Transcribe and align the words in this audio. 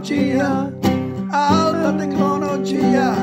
tecnologia. 0.00 0.72
Alta 1.30 1.92
tecnologia. 1.92 3.14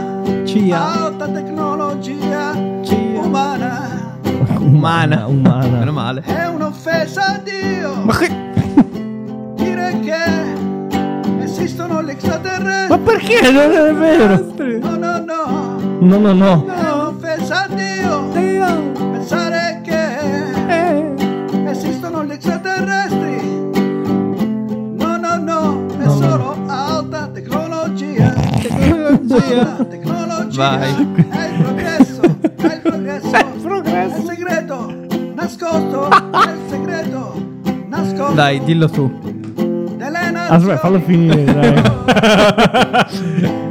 Cia. 0.46 1.06
Alta 1.06 1.28
tecnologia. 1.28 2.54
Cia. 2.84 2.96
Umana. 2.96 4.20
Umana. 4.60 5.28
Umana. 5.28 5.80
Meno 5.80 5.92
male. 5.92 6.22
È 6.22 6.48
un'offesa 6.48 7.36
a 7.36 7.40
Dio. 7.40 7.96
Ma 8.04 8.18
che... 8.18 8.30
Dire 9.56 10.00
che 10.02 11.44
esistono 11.44 12.04
gli 12.04 12.10
extraterrestri. 12.12 12.90
Ma 12.90 12.98
perché? 13.00 13.52
Non 13.52 13.72
è 13.72 13.94
vero. 13.94 14.54
No, 14.80 14.96
no, 14.96 15.20
no. 15.20 15.80
No, 16.00 16.18
no, 16.20 16.34
no. 16.34 16.66
È 16.68 16.92
un'offesa 16.92 17.64
a 17.64 17.68
Dio. 17.74 18.27
Tecnologia. 29.42 30.48
Vai. 30.56 30.90
È 31.30 31.50
il 31.50 31.62
progresso. 31.64 32.22
È 32.22 32.74
il 32.74 32.80
progresso. 32.82 33.32
È 33.32 33.40
il 33.40 33.62
progresso. 33.62 34.26
segreto. 34.26 34.96
Nascosto. 35.36 36.10
È 36.10 36.50
il 36.52 36.60
segreto. 36.70 37.46
Nascosto. 37.88 38.34
Dai, 38.34 38.64
dillo 38.64 38.90
tu. 38.90 39.12
Aspetta, 40.50 40.78
fallo 40.78 41.00
finire, 41.02 41.44
dai. 41.44 41.82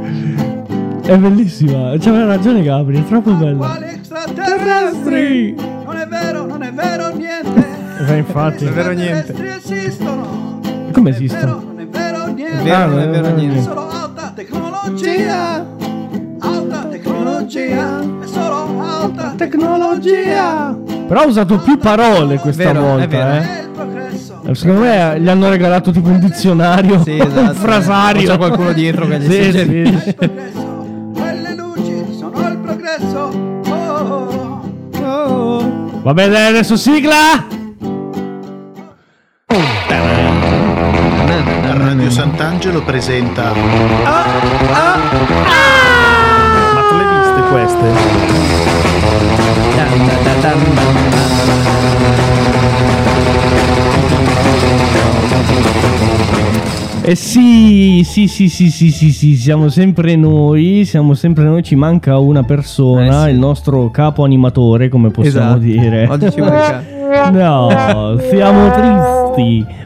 È 1.01 1.17
bellissima. 1.17 1.93
C'aveva 1.97 2.25
ragione 2.25 2.61
Gabri, 2.63 2.99
è 2.99 3.05
troppo 3.07 3.31
bella. 3.33 3.55
Quali 3.65 3.85
extraterrestri? 3.85 5.55
Non 5.55 5.95
è 5.95 6.05
vero, 6.05 6.45
non 6.45 6.61
è 6.63 6.71
vero 6.73 7.15
niente. 7.15 7.65
Eh, 8.07 8.17
infatti. 8.17 8.65
Non 8.65 8.73
è 8.73 8.75
vero 8.75 8.91
niente. 8.91 9.55
esistono. 9.55 10.59
Come 10.91 10.91
Non 10.93 11.07
è 11.07 11.09
esistono? 11.11 11.45
vero, 11.45 11.61
non 11.65 11.79
è 11.79 11.87
vero 11.87 12.25
niente. 12.33 12.59
È 12.59 12.63
vero, 12.63 12.75
Ah, 12.75 12.85
non 12.85 12.99
è 12.99 13.07
vero 13.07 13.27
È 13.27 13.31
niente. 13.31 13.61
solo 13.61 13.89
alta 13.89 14.31
tecnologia. 14.35 14.66
Alta 16.39 16.85
tecnologia. 16.89 17.99
È 18.21 18.25
solo 18.25 18.81
alta 18.81 19.33
tecnologia. 19.35 20.77
Però 21.07 21.19
ha 21.21 21.25
usato 21.25 21.57
più 21.59 21.77
parole 21.77 22.37
questa 22.39 22.63
Vero, 22.71 22.81
volta, 22.81 23.05
vero. 23.07 23.31
eh. 23.33 23.39
È 23.41 23.67
progresso. 23.73 24.41
Eh, 24.45 24.55
Secondo 24.55 24.81
me 24.81 25.19
gli 25.19 25.27
hanno 25.27 25.49
regalato 25.49 25.91
tipo 25.91 26.07
un 26.07 26.19
dizionario, 26.19 27.03
Sì, 27.03 27.17
esatto. 27.17 27.39
un 27.39 27.53
frasario. 27.53 28.29
C'è 28.29 28.37
qualcuno 28.37 28.71
dietro 28.71 29.07
che 29.07 29.19
gli 29.19 29.29
Sì, 29.29 29.43
suggerisce. 29.43 30.15
sì. 30.19 30.29
Quelle 31.13 31.55
luci 31.55 32.05
sono 32.17 32.47
il 32.47 32.57
progresso. 32.57 33.19
Oh, 33.69 34.61
oh, 34.93 35.01
oh. 35.03 35.99
Va 36.01 36.13
bene, 36.13 36.45
adesso 36.45 36.77
sigla. 36.77 37.45
Radio 39.89 40.26
Sant'Angelo 42.37 42.83
presenta 42.83 43.51
Ma 43.51 44.21
te 46.87 46.95
le 46.95 47.05
viste 47.17 47.41
queste? 47.49 47.87
Eh 57.01 57.15
sì, 57.15 58.03
sì, 58.03 58.27
sì, 58.27 58.49
sì, 58.49 58.69
sì, 58.69 58.91
sì, 58.91 59.11
sì, 59.11 59.35
siamo 59.37 59.69
sempre 59.69 60.15
noi, 60.17 60.83
siamo 60.85 61.13
sempre 61.13 61.45
noi, 61.45 61.63
ci 61.63 61.75
manca 61.75 62.19
una 62.19 62.43
persona, 62.43 63.23
Eh 63.23 63.29
sì. 63.29 63.33
il 63.33 63.39
nostro 63.39 63.89
capo 63.89 64.23
animatore, 64.25 64.89
come 64.89 65.09
possiamo 65.09 65.55
Esatto. 65.55 65.59
dire. 65.59 66.05
Oggi 66.07 66.31
ci 66.31 66.41
manca. 66.41 66.83
No, 67.31 68.17
siamo 68.29 68.69
tristi, 68.71 69.16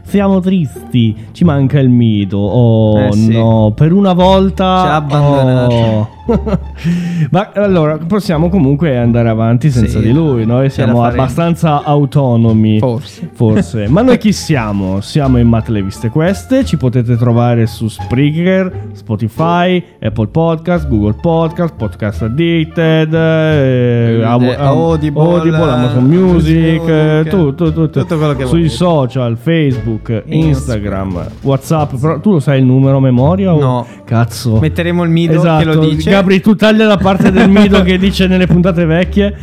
siamo 0.04 0.40
tristi, 0.40 1.16
ci 1.32 1.44
manca 1.44 1.80
il 1.80 1.90
mito. 1.90 2.38
Oh 2.38 2.98
Eh 3.00 3.12
sì. 3.14 3.32
no, 3.32 3.72
per 3.76 3.92
una 3.94 4.14
volta 4.14 4.82
Ci 4.82 4.88
ha 4.88 4.96
abbandonato. 4.96 5.74
oh. 5.76 6.08
Ma 7.32 7.52
allora 7.54 7.98
possiamo 7.98 8.50
comunque 8.50 8.98
andare 8.98 9.30
avanti 9.30 9.70
senza 9.72 10.00
Sì, 10.00 10.06
di 10.06 10.12
lui, 10.12 10.46
noi 10.46 10.70
siamo 10.70 11.04
abbastanza 11.04 11.84
autonomi. 11.84 12.80
Forse. 12.80 13.30
Forse. 13.34 13.88
Ma 13.88 14.02
noi 14.02 14.18
chi 14.20 14.32
siamo? 14.32 15.02
Siamo 15.02 15.38
in 15.38 15.48
Matte 15.48 15.72
le 15.72 15.82
viste 15.84 16.10
queste. 16.10 16.64
Ci 16.66 16.78
potete 16.78 17.16
trovare 17.18 17.66
su 17.68 17.88
Spreaker, 17.88 18.90
Spotify, 18.94 19.84
Apple 20.02 20.28
Podcast, 20.28 20.88
Google 20.88 21.16
Podcast, 21.22 21.74
Podcast 21.76 22.22
Addicted, 22.24 23.14
eh, 23.14 24.22
Am- 24.24 24.44
Eh, 24.44 24.56
Audible, 24.56 25.22
Audible, 25.22 25.58
Amazon 25.58 25.80
Amazon 25.82 26.04
Music, 26.06 26.88
eh, 26.88 27.26
tutto, 27.30 27.72
tutto, 27.72 27.90
tutto 27.90 28.18
quello 28.18 28.36
che 28.36 28.46
Sui 28.46 28.70
social, 28.70 29.38
Facebook, 29.38 30.24
Instagram. 30.26 30.50
Instagram, 30.52 31.26
Whatsapp. 31.42 31.96
Però 32.00 32.20
tu 32.20 32.32
lo 32.34 32.40
sai 32.40 32.60
il 32.60 32.66
numero 32.66 32.98
a 32.98 33.02
memoria? 33.02 33.54
O? 33.54 33.60
No. 33.60 33.88
Cazzo. 34.06 34.60
Metteremo 34.60 35.04
il 35.04 35.10
mido 35.10 35.36
esatto. 35.36 35.58
che 35.60 35.66
lo 35.66 35.86
dice. 35.86 36.11
Gabri, 36.12 36.42
tu 36.42 36.56
taglia 36.56 36.86
la 36.88 36.98
parte 36.98 37.32
del 37.32 37.48
mido 37.50 37.84
che 37.84 37.98
dice 37.98 38.28
nelle 38.28 38.46
puntate 38.46 38.84
vecchie. 38.84 39.34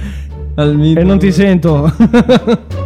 Al 0.58 0.74
mido. 0.76 0.98
E 1.00 1.04
non 1.04 1.19
ti 1.19 1.30
sento. 1.32 1.92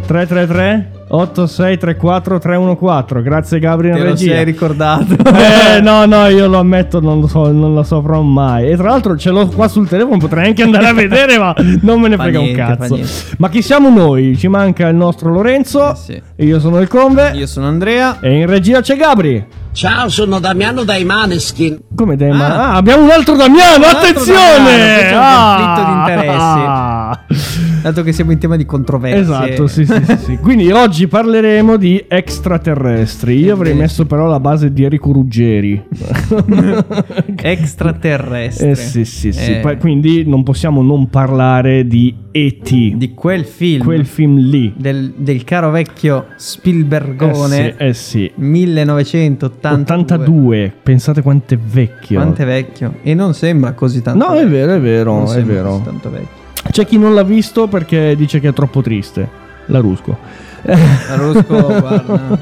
333 0.05 0.91
8634 1.09 2.39
314. 2.39 3.21
Grazie 3.29 3.59
Gabriele 3.59 3.97
Te 3.97 4.03
lo 4.03 4.09
regia. 4.11 4.33
sei 4.35 4.43
ricordato. 4.43 5.15
Eh 5.75 5.81
no 5.81 6.05
no 6.05 6.27
io 6.27 6.47
lo 6.47 6.59
ammetto 6.59 6.99
non 6.99 7.19
lo 7.19 7.27
so 7.27 7.51
non 7.51 7.73
lo 7.73 7.81
saprò 7.83 8.21
mai 8.21 8.69
e 8.69 8.75
tra 8.75 8.89
l'altro 8.89 9.17
ce 9.17 9.29
l'ho 9.31 9.47
qua 9.47 9.67
sul 9.67 9.87
telefono 9.87 10.17
potrei 10.17 10.47
anche 10.47 10.61
andare 10.63 10.87
a 10.87 10.93
vedere 10.93 11.37
ma 11.39 11.53
non 11.81 11.99
me 11.99 12.07
ne 12.09 12.17
frega 12.17 12.39
niente, 12.39 12.61
un 12.61 12.67
cazzo 12.77 12.99
ma 13.39 13.49
chi 13.49 13.61
siamo 13.63 13.89
noi 13.89 14.37
ci 14.37 14.47
manca 14.47 14.87
il 14.87 14.95
nostro 14.95 15.31
Lorenzo 15.31 15.91
Eh 15.91 15.95
sì. 15.95 16.21
io 16.45 16.59
sono 16.59 16.79
il 16.79 16.87
Conve 16.87 17.31
Io 17.33 17.47
sono 17.47 17.67
Andrea. 17.67 18.19
e 18.19 18.39
in 18.41 18.45
regia 18.45 18.81
c'è 18.81 18.95
Gabri 18.95 19.45
Ciao, 19.73 20.07
sono 20.09 20.39
Damiano 20.39 20.83
dai 20.83 21.03
Maneskin. 21.03 21.79
come 21.95 22.15
dai 22.15 22.29
ma- 22.31 22.45
Ah. 22.45 22.69
ah, 22.71 22.75
abbiamo 22.75 23.03
un 23.03 23.09
altro 23.09 23.35
Damiano 23.35 23.85
altro 23.85 23.97
attenzione 24.09 25.09
Damiano, 25.09 25.17
un 25.17 25.23
Ah! 25.23 25.55
conflitto 25.57 25.89
di 25.89 25.97
interessi. 25.97 27.51
Dato 27.83 28.01
che 28.01 28.13
siamo 28.13 28.31
in 28.31 28.37
tema 28.37 28.55
di 28.55 28.65
controversie. 28.65 29.19
Esatto, 29.19 29.67
sì, 29.67 29.85
sì, 29.85 30.01
sì, 30.05 30.17
sì. 30.17 30.37
Quindi 30.37 30.71
oggi 30.71 31.07
parleremo 31.07 31.75
di 31.75 32.01
extraterrestri. 32.07 33.37
Io 33.39 33.53
avrei 33.53 33.73
messo 33.73 34.05
però 34.05 34.27
la 34.27 34.39
base 34.39 34.71
di 34.71 34.83
Enrico 34.85 35.11
Ruggeri. 35.11 35.83
Extraterrestre. 37.35 38.69
Eh 38.69 38.75
sì, 38.75 39.03
sì, 39.03 39.33
sì. 39.33 39.51
Eh, 39.51 39.77
quindi 39.81 40.25
non 40.25 40.43
possiamo 40.43 40.81
non 40.81 41.09
parlare 41.09 41.85
di 41.85 42.15
E.T. 42.31 42.95
Di 42.95 43.13
quel 43.13 43.43
film. 43.43 43.83
quel 43.83 44.05
film 44.05 44.37
lì. 44.37 44.73
del, 44.77 45.13
del 45.17 45.43
caro 45.43 45.69
vecchio 45.69 46.27
Spielbergone. 46.37 47.75
Eh 47.77 47.93
sì, 47.93 48.23
eh 48.25 48.29
sì. 48.29 48.31
1982. 48.35 49.81
82, 49.83 50.73
pensate 50.83 51.21
quanto 51.21 51.53
è 51.53 51.57
vecchio. 51.57 52.21
Quanto 52.21 52.43
è 52.43 52.45
vecchio? 52.45 52.93
E 53.03 53.13
non 53.13 53.33
sembra 53.33 53.73
così 53.73 54.01
tanto 54.01 54.25
No, 54.25 54.33
è 54.35 54.47
vero, 54.47 54.73
è 54.73 54.79
vero, 54.79 55.13
Non 55.15 55.35
è 55.35 55.43
vero. 55.43 55.71
così 55.71 55.83
tanto 55.83 56.09
vecchio. 56.09 56.42
C'è 56.69 56.85
chi 56.85 56.97
non 56.97 57.13
l'ha 57.13 57.23
visto 57.23 57.67
perché 57.67 58.15
dice 58.15 58.39
che 58.39 58.49
è 58.49 58.53
troppo 58.53 58.81
triste. 58.81 59.41
La 59.67 59.79
Rusco. 59.79 60.17
Rusco, 60.63 61.45
guarda, 61.45 62.39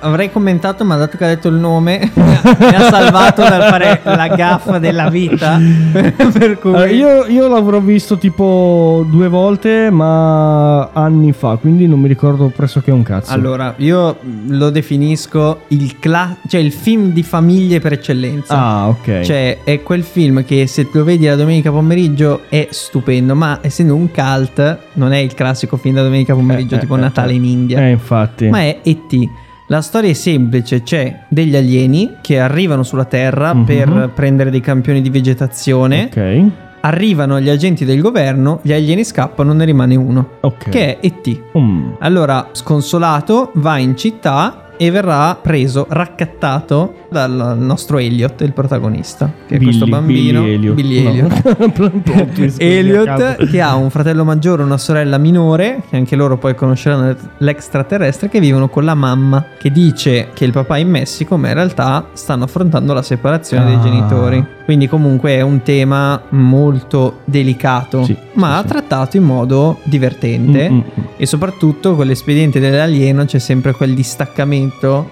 avrei 0.00 0.32
commentato, 0.32 0.84
ma 0.84 0.96
dato 0.96 1.16
che 1.16 1.24
ha 1.24 1.28
detto 1.28 1.48
il 1.48 1.56
nome, 1.56 2.10
mi 2.14 2.74
ha, 2.74 2.88
salvato 2.88 3.42
dal 3.42 3.62
fare 3.64 4.00
la 4.04 4.28
gaffa 4.28 4.78
della 4.78 5.10
vita. 5.10 5.58
per 5.92 6.58
cui 6.58 6.70
Allora, 6.70 6.88
io, 6.88 7.26
io 7.26 7.48
l'avrò 7.48 7.80
visto 7.80 8.16
tipo 8.16 9.04
due 9.08 9.28
volte, 9.28 9.90
ma 9.90 10.90
anni 10.92 11.32
fa, 11.32 11.56
quindi 11.56 11.86
non 11.86 12.00
mi 12.00 12.08
ricordo 12.08 12.50
pressoché 12.54 12.90
un 12.90 13.02
cazzo. 13.02 13.32
Allora, 13.32 13.74
io 13.78 14.18
lo 14.46 14.70
definisco 14.70 15.62
il, 15.68 15.98
cla- 15.98 16.36
cioè 16.48 16.60
il 16.60 16.72
film 16.72 17.12
di 17.12 17.22
famiglie 17.22 17.80
per 17.80 17.92
eccellenza. 17.92 18.56
Ah, 18.56 18.88
ok. 18.88 19.20
Cioè, 19.20 19.58
è 19.64 19.82
quel 19.82 20.02
film 20.02 20.44
che 20.44 20.66
se 20.66 20.88
lo 20.90 21.04
vedi 21.04 21.26
la 21.26 21.36
domenica 21.36 21.70
pomeriggio 21.70 22.42
è 22.48 22.68
stupendo, 22.70 23.34
ma 23.34 23.58
essendo 23.60 23.94
un 23.94 24.10
cult, 24.10 24.78
non 24.94 25.12
è 25.12 25.18
il 25.18 25.34
classico 25.34 25.76
film 25.76 25.94
da 25.96 26.02
domenica 26.02 26.34
pomeriggio 26.34 26.76
Eh, 26.76 26.78
tipo 26.78 26.96
eh, 26.96 27.00
Natale 27.00 27.32
eh. 27.32 27.36
in 27.36 27.44
India, 27.44 27.57
Eh, 27.68 27.90
infatti. 27.90 28.48
ma 28.48 28.60
è 28.60 28.78
E.T. 28.82 29.28
La 29.70 29.82
storia 29.82 30.08
è 30.10 30.14
semplice, 30.14 30.82
c'è 30.82 31.24
degli 31.28 31.54
alieni 31.54 32.16
che 32.22 32.38
arrivano 32.40 32.82
sulla 32.82 33.04
Terra 33.04 33.52
Mhm. 33.52 33.64
per 33.64 34.10
prendere 34.14 34.50
dei 34.50 34.60
campioni 34.60 35.02
di 35.02 35.10
vegetazione, 35.10 36.04
Ok. 36.10 36.42
arrivano 36.80 37.38
gli 37.40 37.50
agenti 37.50 37.84
del 37.84 38.00
governo, 38.00 38.60
gli 38.62 38.72
alieni 38.72 39.04
scappano, 39.04 39.52
ne 39.52 39.64
rimane 39.66 39.94
uno, 39.96 40.28
Ok. 40.40 40.68
che 40.70 40.98
è 40.98 41.06
E.T. 41.06 41.40
Mm. 41.58 41.90
Allora, 41.98 42.48
sconsolato, 42.52 43.50
va 43.56 43.76
in 43.78 43.94
città 43.96 44.67
e 44.78 44.90
verrà 44.90 45.34
preso, 45.40 45.86
raccattato 45.88 46.94
dal 47.10 47.56
nostro 47.58 47.98
Elliot, 47.98 48.40
il 48.42 48.52
protagonista, 48.52 49.30
che 49.46 49.56
è 49.56 49.60
questo 49.60 49.84
Billy- 49.84 49.96
bambino. 49.98 50.42
Billy 50.42 50.54
Elliot. 50.54 50.74
Billy 50.74 51.02
No. 51.02 51.08
Elliot. 51.10 51.46
A 52.58 52.62
Elliot 52.64 53.46
che 53.50 53.60
ha 53.60 53.74
un 53.74 53.90
fratello 53.90 54.24
maggiore 54.24 54.62
e 54.62 54.64
una 54.64 54.78
sorella 54.78 55.18
minore, 55.18 55.82
che 55.88 55.96
anche 55.96 56.16
loro 56.16 56.36
poi 56.38 56.54
conosceranno 56.54 57.14
l'extraterrestre, 57.38 58.28
che 58.28 58.40
vivono 58.40 58.68
con 58.68 58.84
la 58.84 58.94
mamma, 58.94 59.44
che 59.58 59.70
dice 59.70 60.28
che 60.32 60.44
il 60.44 60.52
papà 60.52 60.76
è 60.76 60.80
in 60.80 60.88
Messico, 60.90 61.36
ma 61.36 61.48
in 61.48 61.54
realtà 61.54 62.08
stanno 62.12 62.44
affrontando 62.44 62.92
la 62.92 63.02
separazione 63.02 63.64
dei 63.66 63.74
Ah. 63.74 63.80
genitori. 63.80 64.46
Quindi 64.64 64.86
comunque 64.86 65.34
è 65.34 65.40
un 65.40 65.62
tema 65.62 66.20
molto 66.30 67.20
delicato, 67.24 68.04
Sì, 68.04 68.14
ma 68.34 68.56
sì, 68.56 68.62
sì. 68.62 68.66
trattato 68.68 69.16
in 69.16 69.22
modo 69.22 69.78
divertente. 69.84 70.68
Mm, 70.68 70.74
mm, 70.74 70.78
mm. 70.78 71.04
E 71.16 71.24
soprattutto 71.26 71.94
con 71.96 72.06
l'espediente 72.06 72.60
dell'alieno 72.60 73.24
c'è 73.24 73.38
sempre 73.38 73.72
quel 73.72 73.94
distaccamento 73.94 74.66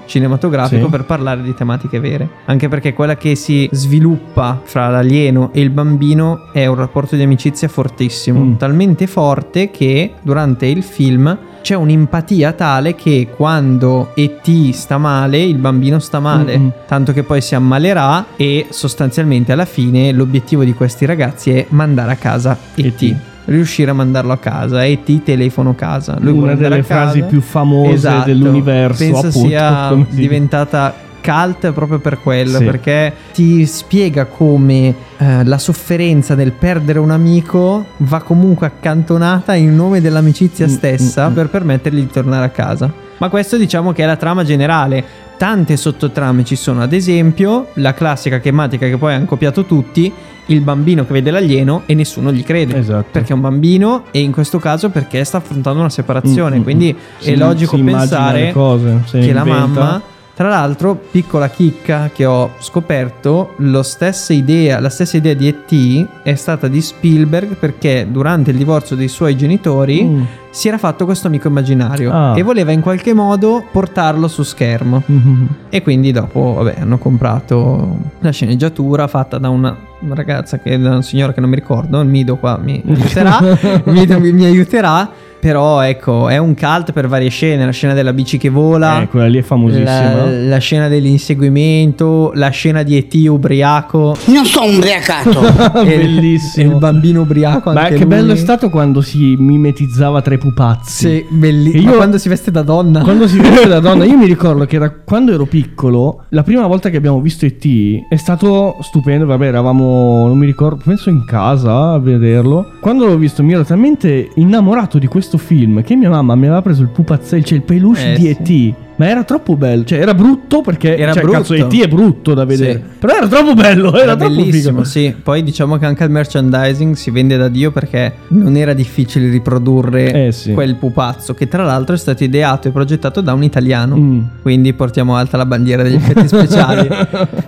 cinematografico 0.06 0.85
Sì. 0.85 0.91
per 0.91 1.05
parlare 1.05 1.43
di 1.43 1.55
tematiche 1.55 2.00
vere. 2.00 2.29
Anche 2.47 2.69
perché 2.69 2.93
quella 2.93 3.17
che 3.17 3.35
si 3.35 3.69
sviluppa 3.73 4.61
fra 4.64 4.88
l'alieno 4.88 5.50
e 5.53 5.61
il 5.61 5.70
bambino 5.70 6.49
è 6.53 6.67
un 6.67 6.75
rapporto 6.76 7.17
di 7.17 7.23
amicizia 7.23 7.69
fortissimo. 7.69 8.41
Mm. 8.41 8.55
Talmente 8.56 9.06
forte 9.06 9.70
che 9.70 10.14
durante 10.23 10.67
il 10.67 10.82
film 10.82 11.37
c'è 11.62 11.75
un'empatia 11.75 12.53
tale 12.53 12.94
che 12.94 13.29
quando 13.35 14.12
E.T. 14.14 14.70
sta 14.70 14.99
male, 14.99 15.43
il 15.43 15.56
bambino 15.58 15.99
sta 15.99 16.20
male. 16.20 16.56
Mm-mm. 16.58 16.73
Tanto 16.87 17.12
che 17.12 17.25
poi 17.25 17.41
si 17.41 17.56
ammalerà 17.56 18.26
e 18.37 18.67
sostanzialmente 18.70 19.50
alla 19.53 19.64
fine 19.64 20.12
l'obiettivo 20.12 20.62
di 20.62 20.75
questi 20.75 21.05
ragazzi 21.06 21.50
è 21.50 21.67
mandare 21.70 22.12
a 22.12 22.17
casa 22.17 22.56
E.T. 22.76 22.85
E.T. 23.03 23.17
Riuscire 23.46 23.90
a 23.90 23.94
mandarlo 23.94 24.32
a 24.32 24.38
casa 24.38 24.84
e 24.84 25.02
ti 25.04 25.22
telefono 25.22 25.75
casa. 25.75 26.16
Lui 26.20 26.38
Una 26.38 26.54
delle 26.54 26.81
a 26.81 26.82
frasi 26.82 27.22
più 27.22 27.40
famose 27.40 27.93
Esatto. 27.94 28.25
dell'universo. 28.26 29.04
Penso 29.04 29.26
appunto, 29.28 29.48
sia 29.48 29.94
diventata 30.10 30.94
cult 31.22 31.72
proprio 31.72 31.98
per 31.98 32.20
quello, 32.20 32.58
Sì. 32.58 32.64
perché 32.64 33.12
ti 33.32 33.66
spiega 33.66 34.26
come 34.26 34.94
eh, 35.19 35.44
la 35.44 35.58
sofferenza 35.58 36.34
del 36.37 36.52
perdere 36.52 36.98
un 37.00 37.10
amico 37.10 37.87
va 37.98 38.20
comunque 38.20 38.66
accantonata 38.66 39.54
in 39.54 39.75
nome 39.75 40.00
dell'amicizia 40.00 40.66
Mm, 40.66 40.70
stessa 40.70 41.28
mm, 41.28 41.32
mm. 41.32 41.34
per 41.34 41.48
permettergli 41.48 42.00
di 42.00 42.06
tornare 42.10 42.44
a 42.44 42.50
casa. 42.50 42.93
Ma 43.19 43.28
questo 43.28 43.56
diciamo 43.56 43.93
che 43.93 44.02
è 44.02 44.06
la 44.06 44.16
trama 44.16 44.44
generale. 44.44 45.02
Tante 45.36 45.76
sottotrame 45.76 46.44
ci 46.44 46.56
sono, 46.56 46.80
ad 46.80 46.92
esempio 46.92 47.68
la 47.74 47.92
classica 47.92 48.38
tematica 48.38 48.86
che 48.86 48.96
poi 48.96 49.14
hanno 49.14 49.26
copiato 49.26 49.64
tutti, 49.64 50.10
il 50.46 50.60
bambino 50.60 51.04
che 51.04 51.12
vede 51.12 51.30
l'alieno 51.30 51.82
e 51.86 51.94
nessuno 51.94 52.32
gli 52.32 52.42
crede. 52.42 52.78
Esatto. 52.78 53.08
Perché 53.10 53.32
è 53.32 53.34
un 53.34 53.42
bambino 53.42 54.04
e 54.10 54.20
in 54.20 54.32
questo 54.32 54.58
caso 54.58 54.90
perché 54.90 55.22
sta 55.24 55.38
affrontando 55.38 55.80
una 55.80 55.90
separazione. 55.90 56.56
Mm, 56.56 56.60
mm, 56.60 56.62
Quindi 56.62 56.94
mm. 56.94 57.26
è 57.26 57.36
logico 57.36 57.76
pensare 57.78 58.52
cose, 58.52 59.02
che 59.10 59.32
la 59.32 59.40
inventa. 59.40 59.50
mamma, 59.66 60.02
tra 60.36 60.48
l'altro, 60.50 60.94
piccola 61.10 61.48
chicca 61.48 62.10
che 62.12 62.26
ho 62.26 62.50
scoperto, 62.58 63.54
lo 63.56 63.82
stessa 63.82 64.34
idea, 64.34 64.78
la 64.80 64.90
stessa 64.90 65.16
idea 65.16 65.32
di 65.32 65.48
E.T. 65.48 66.06
è 66.22 66.34
stata 66.34 66.68
di 66.68 66.82
Spielberg 66.82 67.54
perché 67.56 68.06
durante 68.10 68.50
il 68.50 68.58
divorzio 68.58 68.96
dei 68.96 69.08
suoi 69.08 69.34
genitori 69.34 70.04
Mm. 70.04 70.22
si 70.50 70.68
era 70.68 70.76
fatto 70.76 71.06
questo 71.06 71.26
amico 71.28 71.48
immaginario 71.48 72.12
Ah. 72.12 72.34
e 72.36 72.42
voleva 72.42 72.70
in 72.72 72.82
qualche 72.82 73.14
modo 73.14 73.64
portarlo 73.72 74.28
su 74.28 74.42
schermo. 74.42 75.02
Mhm. 75.06 75.48
E 75.70 75.80
quindi 75.82 76.12
dopo, 76.12 76.52
vabbè, 76.54 76.76
hanno 76.80 76.98
comprato 76.98 77.96
la 78.20 78.30
sceneggiatura 78.30 79.06
fatta 79.08 79.38
da 79.38 79.48
una 79.48 79.74
ragazza 80.10 80.58
che 80.58 80.78
da 80.78 80.90
una 80.90 81.02
signora 81.02 81.32
che 81.32 81.40
non 81.40 81.48
mi 81.48 81.54
ricordo, 81.56 81.98
il 82.02 82.08
Mido 82.08 82.36
qua 82.36 82.58
mi 82.62 82.82
aiuterà, 82.86 83.38
mi, 83.86 84.06
mi 84.32 84.44
aiuterà, 84.44 85.10
però 85.40 85.80
ecco, 85.80 86.28
è 86.28 86.38
un 86.38 86.54
cult 86.56 86.92
per 86.92 87.06
varie 87.08 87.28
scene, 87.28 87.64
la 87.64 87.70
scena 87.72 87.92
della 87.94 88.12
bici 88.12 88.38
che 88.38 88.48
vola, 88.48 89.02
Eh, 89.02 89.08
quella 89.08 89.26
lì 89.26 89.38
è 89.38 89.42
famosissima. 89.42 90.14
la, 90.14 90.30
la 90.30 90.58
scena 90.58 90.88
dell'inseguimento, 90.88 92.32
la 92.34 92.48
scena 92.48 92.82
di 92.82 92.96
E.T. 92.96 93.14
ubriaco, 93.28 94.16
Non 94.26 94.44
sono 94.44 94.72
ubriacato. 94.76 95.40
Bellissimo. 95.84 96.70
e 96.70 96.72
il 96.72 96.78
bambino 96.78 97.20
ubriaco 97.22 97.72
Ma 97.72 97.82
anche 97.82 97.96
che 97.96 98.06
bello 98.06 98.26
lui. 98.28 98.34
è 98.34 98.36
stato 98.36 98.70
quando 98.70 99.00
si 99.00 99.36
mimetizzava 99.38 100.22
tra 100.22 100.34
i 100.34 100.38
pupazzi. 100.38 101.06
Sì, 101.06 101.26
bellissimo. 101.30 101.82
Ma 101.84 101.90
io- 101.90 101.96
quando 101.96 102.18
si 102.18 102.28
veste 102.28 102.50
da 102.50 102.62
donna. 102.62 103.00
Quando 103.02 103.26
si 103.28 103.38
vede 103.38 103.66
da 103.66 103.80
donna, 103.80 104.04
io 104.04 104.16
mi 104.16 104.26
ricordo 104.26 104.64
che 104.66 104.78
da 104.78 104.90
quando 104.90 105.32
ero 105.32 105.44
piccolo, 105.46 106.24
la 106.30 106.42
prima 106.42 106.66
volta 106.66 106.90
che 106.90 106.96
abbiamo 106.96 107.20
visto 107.20 107.44
E.T. 107.46 108.06
è 108.08 108.16
stato 108.16 108.76
stupendo. 108.80 109.26
Vabbè, 109.26 109.46
eravamo, 109.46 110.26
non 110.26 110.36
mi 110.38 110.46
ricordo, 110.46 110.80
penso 110.84 111.10
in 111.10 111.24
casa 111.24 111.90
a 111.92 111.98
vederlo. 111.98 112.72
Quando 112.80 113.06
l'ho 113.06 113.16
visto, 113.16 113.42
mi 113.42 113.52
ero 113.52 113.64
talmente 113.64 114.30
innamorato 114.36 114.98
di 114.98 115.06
questo 115.06 115.25
film 115.37 115.82
che 115.82 115.96
mia 115.96 116.11
mamma 116.11 116.34
mi 116.37 116.46
aveva 116.46 116.62
preso 116.62 116.82
il 116.82 116.88
pupazzetto, 116.88 117.43
cioè 117.46 117.58
il 117.58 117.64
peluche 117.64 118.12
Eh, 118.12 118.17
di 118.17 118.23
sì. 118.23 118.28
E.T. 118.28 118.75
Ma 118.96 119.08
era 119.08 119.25
troppo 119.25 119.56
bello, 119.56 119.84
cioè 119.84 119.98
era 120.00 120.14
brutto 120.14 120.60
perché 120.62 120.96
Era 120.96 121.12
cioè, 121.12 121.22
brutto. 121.22 121.38
cazzo 121.38 121.54
E.T. 121.54 121.82
è 121.82 121.88
brutto 121.88 122.34
da 122.34 122.44
vedere. 122.44 122.72
Sì. 122.72 122.96
Però 122.98 123.14
era 123.14 123.28
troppo 123.28 123.54
bello, 123.54 123.88
era, 123.94 124.02
Era 124.02 124.16
troppo 124.16 124.34
bellissimo, 124.34 124.82
figo. 124.82 124.84
sì. 124.84 125.14
Poi 125.22 125.43
diciamo 125.43 125.76
che 125.76 125.84
anche 125.87 126.04
il 126.04 126.10
merchandising 126.10 126.94
si 126.94 127.10
vende 127.10 127.37
da 127.37 127.48
Dio 127.48 127.70
perché 127.72 128.12
non 128.28 128.56
era 128.56 128.72
difficile 128.72 129.28
riprodurre 129.28 130.26
Eh, 130.26 130.32
sì. 130.32 130.52
quel 130.52 130.76
pupazzo, 130.76 131.34
che 131.34 131.46
tra 131.48 131.62
l'altro 131.64 131.94
è 131.94 131.98
stato 131.98 132.25
ideato 132.25 132.69
e 132.69 132.70
progettato 132.70 133.20
da 133.20 133.32
un 133.34 133.43
italiano. 133.43 133.96
Mm. 133.96 134.20
Quindi 134.43 134.72
portiamo 134.72 135.14
alta 135.16 135.37
la 135.37 135.46
bandiera 135.46 135.82
degli 135.82 135.94
effetti 135.96 136.26
speciali. 136.28 136.88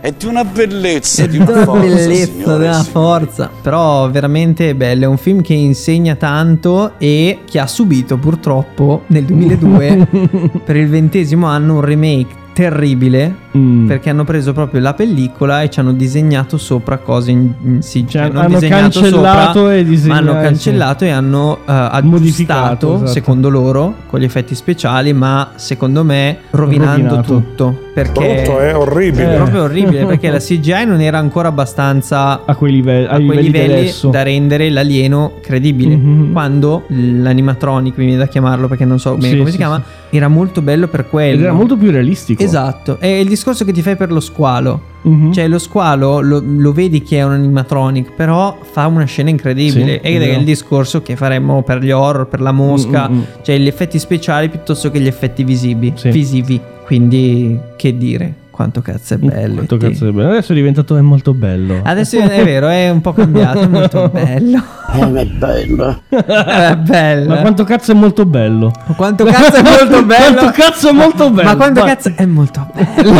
È 0.00 0.12
di 0.18 0.26
una 0.26 0.44
bellezza, 0.44 1.22
È 1.24 1.28
di 1.28 1.38
una 1.38 1.50
una 1.52 1.64
forza, 1.64 1.80
bellezza, 1.86 2.26
signore 2.32 2.58
di 2.58 2.64
una 2.68 2.82
forza. 2.82 3.50
Però 3.62 4.10
veramente 4.10 4.74
bello. 4.74 5.04
È 5.04 5.06
un 5.08 5.16
film 5.18 5.40
che 5.40 5.54
insegna 5.54 6.14
tanto 6.14 6.92
e 6.98 7.38
che 7.48 7.58
ha 7.58 7.66
subito 7.66 8.16
purtroppo 8.18 9.04
nel 9.06 9.24
2002 9.24 10.08
per 10.64 10.76
il 10.76 10.88
ventesimo 10.88 11.37
anno 11.46 11.74
un 11.74 11.80
remake 11.80 12.46
terribile 12.52 13.46
Mm. 13.56 13.86
perché 13.86 14.10
hanno 14.10 14.24
preso 14.24 14.52
proprio 14.52 14.80
la 14.80 14.92
pellicola 14.92 15.62
e 15.62 15.70
ci 15.70 15.80
hanno 15.80 15.92
disegnato 15.92 16.58
sopra 16.58 16.98
cose 16.98 17.30
in, 17.30 17.50
in 17.62 17.82
sì, 17.82 18.04
Cioè, 18.06 18.28
non 18.28 18.44
hanno 18.44 18.58
cancellato 18.60 19.52
sopra, 19.58 19.74
e 19.74 19.84
disegnato, 19.84 20.20
hanno 20.20 20.32
cancellato 20.40 21.04
e 21.04 21.08
hanno 21.10 21.58
eh, 21.60 21.62
aggiustato 21.72 22.06
Modificato, 22.06 22.94
esatto. 22.94 23.10
secondo 23.10 23.48
loro 23.48 23.94
con 24.06 24.20
gli 24.20 24.24
effetti 24.24 24.54
speciali 24.54 25.12
ma 25.14 25.52
secondo 25.54 26.04
me 26.04 26.38
rovinando 26.50 27.16
Rovinato. 27.16 27.22
tutto 27.34 27.78
perché 28.02 28.42
Brutto, 28.44 28.58
è 28.60 28.76
orribile. 28.76 29.32
è 29.32 29.36
proprio 29.36 29.62
orribile 29.64 30.04
perché 30.06 30.30
la 30.30 30.38
CGI 30.38 30.84
non 30.86 31.00
era 31.00 31.18
ancora 31.18 31.48
abbastanza 31.48 32.44
a 32.44 32.54
quei 32.54 32.72
livelli, 32.72 33.06
a 33.06 33.16
quei 33.16 33.42
livelli, 33.42 33.74
livelli 33.82 34.10
da 34.10 34.22
rendere 34.22 34.70
l'alieno 34.70 35.32
credibile. 35.42 35.96
Mhm. 35.96 36.32
Quando 36.32 36.84
l'animatronic, 36.88 37.96
mi 37.96 38.04
viene 38.04 38.18
da 38.18 38.28
chiamarlo 38.28 38.68
perché 38.68 38.84
non 38.84 38.98
so 38.98 39.14
bene 39.16 39.28
Sì, 39.28 39.36
come 39.36 39.46
sì, 39.46 39.52
si 39.52 39.56
chiama, 39.56 39.82
sì. 40.10 40.16
era 40.16 40.28
molto 40.28 40.62
bello 40.62 40.86
per 40.88 41.08
quello. 41.08 41.34
Ed 41.34 41.42
era 41.42 41.52
molto 41.52 41.76
più 41.76 41.90
realistico. 41.90 42.42
Esatto, 42.42 42.98
è 43.00 43.06
il 43.06 43.28
discorso 43.28 43.64
che 43.64 43.72
ti 43.72 43.82
fai 43.82 43.96
per 43.96 44.12
lo 44.12 44.20
squalo. 44.20 44.96
Mhm. 45.02 45.32
Cioè, 45.32 45.46
lo 45.46 45.58
squalo 45.58 46.20
lo, 46.20 46.42
lo 46.44 46.72
vedi 46.72 47.02
che 47.02 47.18
è 47.18 47.22
un 47.22 47.32
animatronic, 47.32 48.12
però 48.14 48.58
fa 48.62 48.86
una 48.86 49.04
scena 49.04 49.30
incredibile. 49.30 50.00
Sì, 50.02 50.08
Ed 50.08 50.22
è 50.22 50.36
il 50.36 50.44
discorso 50.44 51.02
che 51.02 51.14
faremmo 51.16 51.62
per 51.62 51.78
gli 51.82 51.90
horror, 51.90 52.26
per 52.26 52.40
la 52.40 52.52
mosca, 52.52 53.08
Mm, 53.08 53.12
mm, 53.14 53.18
mm. 53.18 53.22
cioè 53.42 53.58
gli 53.58 53.66
effetti 53.68 53.98
speciali 53.98 54.48
piuttosto 54.48 54.90
che 54.90 55.00
gli 55.00 55.06
effetti 55.06 55.44
visivi, 55.44 55.92
Sì. 55.94 56.10
visivi. 56.10 56.60
Quindi, 56.88 57.60
che 57.76 57.98
dire, 57.98 58.32
quanto 58.50 58.80
cazzo 58.80 59.12
è 59.12 59.16
bello. 59.18 59.56
Quanto 59.56 59.76
cazzo 59.76 60.08
è 60.08 60.10
bello. 60.10 60.30
Adesso 60.30 60.52
è 60.52 60.54
diventato 60.54 60.96
è 60.96 61.02
molto 61.02 61.34
bello. 61.34 61.82
Adesso 61.84 62.18
è 62.18 62.42
vero, 62.42 62.68
è 62.68 62.88
un 62.88 63.02
po' 63.02 63.12
cambiato, 63.12 63.60
è 63.60 63.66
molto 63.66 64.08
bello. 64.10 64.62
Ma 64.94 65.20
è 65.20 65.26
bello. 65.26 66.00
È 66.08 66.76
bello. 66.76 67.28
Ma 67.28 67.40
quanto 67.40 67.64
cazzo 67.64 67.92
è 67.92 67.94
molto 67.94 68.24
bello. 68.24 68.72
Quanto 68.96 69.26
cazzo 69.26 69.56
è 69.56 69.62
molto 69.62 70.02
bello. 70.06 70.34
Quanto 70.34 70.50
cazzo 70.50 70.88
è 70.88 70.92
molto 70.92 71.30
bello. 71.30 71.48
Ma 71.50 71.56
quanto 71.56 71.84
cazzo 71.84 72.12
è 72.16 72.24
molto 72.24 72.70
bello. 72.72 73.14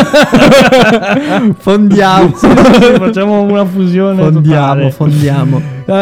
Fondiamo. 1.58 2.30
Facciamo 2.30 3.42
una 3.42 3.66
fusione. 3.66 4.22
Fondiamo, 4.22 4.40
totale. 4.40 4.90
fondiamo. 4.92 5.60
Eh, 5.90 5.95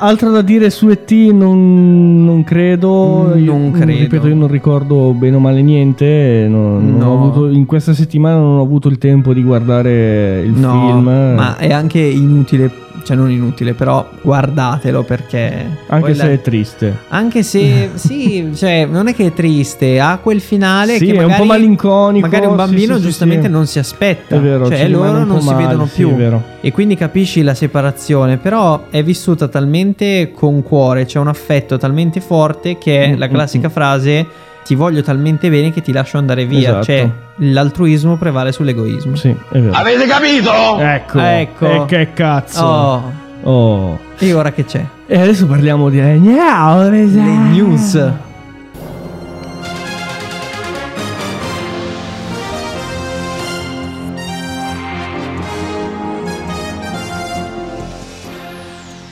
altro 0.00 0.30
da 0.30 0.40
dire 0.40 0.70
su 0.70 0.88
ET 0.88 1.10
non, 1.30 2.24
non 2.24 2.44
credo. 2.44 3.32
Mm, 3.34 3.44
Io- 3.44 3.52
non 3.52 3.68
mm, 3.68 3.72
credo. 3.74 3.98
Ripeto, 4.00 4.26
io 4.28 4.34
non 4.36 4.48
ricordo 4.48 5.12
bene 5.12 5.36
o 5.36 5.38
male 5.38 5.60
niente. 5.60 6.46
non- 6.48 6.88
non 6.96 6.98
No. 6.98 7.10
ho 7.10 7.14
avuto- 7.14 7.48
in 7.50 7.66
questa 7.66 7.92
settimana 7.92 8.38
non 8.38 8.56
ho 8.58 8.62
avuto 8.62 8.88
il 8.88 8.96
tempo 8.96 9.34
di 9.34 9.42
guardare 9.42 10.40
il 10.46 10.52
No, 10.58 10.70
film. 10.88 11.34
ma 11.36 11.56
è 11.58 11.70
anche 11.72 12.00
inutile, 12.00 12.70
cioè 13.04 13.16
non 13.16 13.30
inutile, 13.30 13.74
però 13.74 14.08
guardatelo 14.22 15.02
perché... 15.02 15.66
Anche 15.88 16.14
se 16.14 16.24
la- 16.24 16.30
è 16.32 16.40
triste. 16.40 16.96
Anche 17.08 17.42
se, 17.42 17.90
sì, 17.94 18.50
cioè, 18.54 18.86
non 18.86 19.06
è 19.08 19.14
che 19.14 19.26
è 19.26 19.32
triste, 19.32 20.00
ha 20.00 20.18
quel 20.22 20.40
finale 20.40 20.96
Sì, 20.96 21.06
che 21.06 21.12
è 21.12 21.16
un 21.18 21.22
magari, 21.22 21.40
po' 21.40 21.46
malinconico, 21.46 22.26
magari 22.26 22.46
un 22.46 22.56
bambino 22.56 22.94
sì, 22.94 23.00
sì, 23.00 23.06
giustamente 23.06 23.48
non 23.48 23.66
si 23.66 23.78
aspetta. 23.78 24.36
È 24.36 24.40
vero, 24.40 24.66
cioè 24.66 24.88
loro 24.88 25.24
non 25.24 25.40
si 25.40 25.46
male, 25.50 25.64
vedono 25.66 25.88
più. 25.92 26.10
è 26.10 26.14
vero. 26.14 26.42
E 26.60 26.72
quindi 26.72 26.96
capisci 26.96 27.42
la 27.42 27.54
separazione, 27.54 28.36
però 28.38 28.86
è 28.90 29.02
vissuta 29.02 29.48
talmente 29.48 30.32
con 30.34 30.62
cuore, 30.62 31.04
c'è 31.04 31.18
un 31.18 31.28
affetto 31.28 31.76
talmente 31.76 32.20
forte 32.20 32.78
che 32.78 33.04
è 33.04 33.08
Mm, 33.14 33.18
la 33.18 33.28
mm, 33.28 33.30
classica 33.32 33.68
frase 33.68 34.26
ti 34.64 34.74
voglio 34.74 35.02
talmente 35.02 35.48
bene 35.50 35.72
che 35.72 35.80
ti 35.82 35.92
lascio 35.92 36.18
andare 36.18 36.46
via. 36.46 36.70
Esatto. 36.70 36.84
Cioè, 36.84 37.10
l'altruismo 37.36 38.16
prevale 38.16 38.50
sull'egoismo. 38.52 39.14
Sì, 39.16 39.28
è 39.28 39.58
vero. 39.58 39.72
Avete 39.72 40.06
capito? 40.06 40.78
Ecco, 40.80 41.18
Ecco. 41.20 41.66
E 41.66 41.84
che 41.86 42.12
cazzo. 42.12 42.64
Oh, 42.64 43.22
Oh. 43.46 43.98
e 44.18 44.32
ora 44.32 44.52
che 44.52 44.64
c'è? 44.64 44.82
E 45.06 45.20
adesso 45.20 45.46
parliamo 45.46 45.90
di 45.90 46.00
le 46.00 46.16
Le 47.14 47.20
news. 47.20 48.10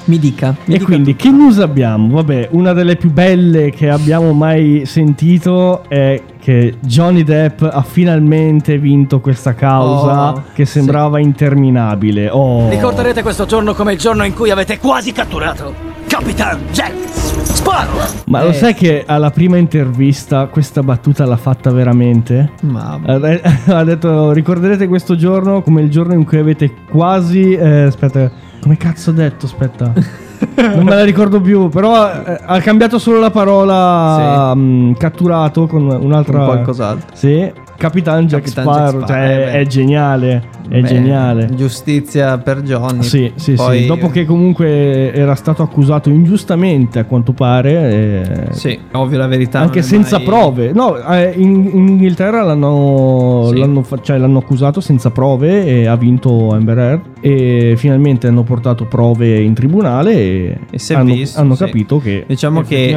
Mi 0.05 0.19
dica. 0.19 0.55
mi 0.65 0.75
E 0.75 0.79
dica 0.79 0.85
quindi 0.85 1.15
che 1.17 1.31
news 1.31 1.59
abbiamo? 1.59 2.15
Vabbè, 2.15 2.49
una 2.53 2.73
delle 2.73 2.97
più 2.97 3.11
belle 3.13 3.71
che 3.71 3.89
abbiamo 3.89 4.33
mai 4.33 4.83
sentito 4.85 5.85
è 5.89 6.21
che 6.41 6.75
Johnny 6.81 7.23
Depp 7.23 7.63
ha 7.63 7.83
finalmente 7.83 8.79
vinto 8.79 9.21
questa 9.21 9.55
causa 9.55 10.33
Oh, 10.33 10.43
che 10.55 10.65
sembrava 10.65 11.21
interminabile. 11.21 12.29
Oh. 12.31 12.69
Ricorderete 12.69 13.23
questo 13.23 13.47
giorno 13.47 13.75
come 13.75 13.93
il 13.93 13.99
giorno 13.99 14.25
in 14.25 14.35
cui 14.35 14.51
avete 14.51 14.79
quasi 14.79 15.13
catturato 15.13 15.73
Capitan 16.09 16.59
Jack 16.73 16.95
Sparrow. 17.09 18.01
Ma 18.27 18.43
lo 18.43 18.51
Eh. 18.51 18.55
sai 18.55 18.75
che 18.75 19.05
alla 19.07 19.31
prima 19.31 19.57
intervista 19.57 20.47
questa 20.47 20.83
battuta 20.83 21.25
l'ha 21.27 21.37
fatta 21.37 21.71
veramente? 21.71 22.51
Ma 22.63 22.99
Ha 23.05 23.19
de- 23.19 23.41
ha 23.67 23.85
detto 23.85 24.33
ricorderete 24.33 24.89
questo 24.89 25.15
giorno 25.17 25.63
come 25.63 25.83
il 25.83 25.91
giorno 25.91 26.13
in 26.15 26.25
cui 26.25 26.39
avete 26.39 26.73
quasi 26.91 27.53
eh, 27.53 27.83
aspetta 27.83 28.31
come 28.63 28.77
cazzo 28.77 29.11
ho 29.11 29.13
detto 29.13 29.47
aspetta 29.47 29.93
non 30.75 30.85
me 30.85 30.95
la 30.95 31.05
ricordo 31.05 31.41
più 31.41 31.69
però 31.69 32.11
eh, 32.25 32.39
ha 32.45 32.61
cambiato 32.61 32.99
solo 32.99 33.19
la 33.19 33.31
parola 33.31 34.55
mm, 34.55 34.93
catturato 34.93 35.67
con 35.67 35.83
un'altra 35.87 36.39
Con 36.39 36.47
qualcos'altro. 36.47 37.09
sì 37.15 37.51
Capitan 37.77 38.27
Jack 38.29 38.45
Capitan 38.45 38.65
Jack 38.65 38.89
Sparrow, 38.89 39.07
cioè, 39.07 39.19
eh, 39.19 39.53
è 39.61 39.67
geniale 39.67 40.45
è 40.69 40.81
Beh, 40.81 40.87
geniale 40.89 41.49
Giustizia 41.55 42.39
per 42.39 42.63
Johnny. 42.63 43.03
sì, 43.03 43.33
sì, 43.35 43.55
Poi- 43.55 43.81
sì. 43.81 43.87
Dopo 43.87 44.09
che 44.09 44.25
comunque 44.25 45.13
era 45.13 45.35
stato 45.35 45.63
accusato 45.65 46.09
ingiustamente, 46.09 47.01
a 47.01 47.05
quanto 47.05 47.33
pare. 47.33 47.73
eh, 47.91 48.53
Sì, 48.53 48.79
ovvio 48.93 49.19
la 49.19 49.27
verità. 49.27 49.59
anche 49.59 49.83
senza 49.83 50.19
mai- 50.19 50.27
prove. 50.27 50.73
No, 50.73 50.97
eh, 50.97 51.33
in, 51.37 51.69
in 51.73 51.89
Inghilterra 51.89 52.43
l'hanno, 52.43 53.49
Sì. 53.51 53.59
l'hanno 53.59 53.85
cioè, 54.01 54.17
l'hanno 54.17 54.39
accusato 54.39 54.81
senza 54.81 55.11
prove 55.11 55.67
e 55.67 55.87
ha 55.87 55.97
vinto 55.97 56.51
Amber 56.53 56.79
Heard. 56.79 57.01
E 57.25 57.75
finalmente 57.77 58.27
hanno 58.27 58.43
portato 58.43 58.87
prove 58.87 59.41
in 59.41 59.55
tribunale 59.55 60.13
e, 60.13 60.59
E 60.71 60.95
hanno, 60.95 61.15
visto, 61.15 61.39
hanno 61.41 61.55
sì. 61.55 61.65
capito 61.65 61.99
che 61.99 62.25
Diciamo 62.27 62.63
che- 62.63 62.97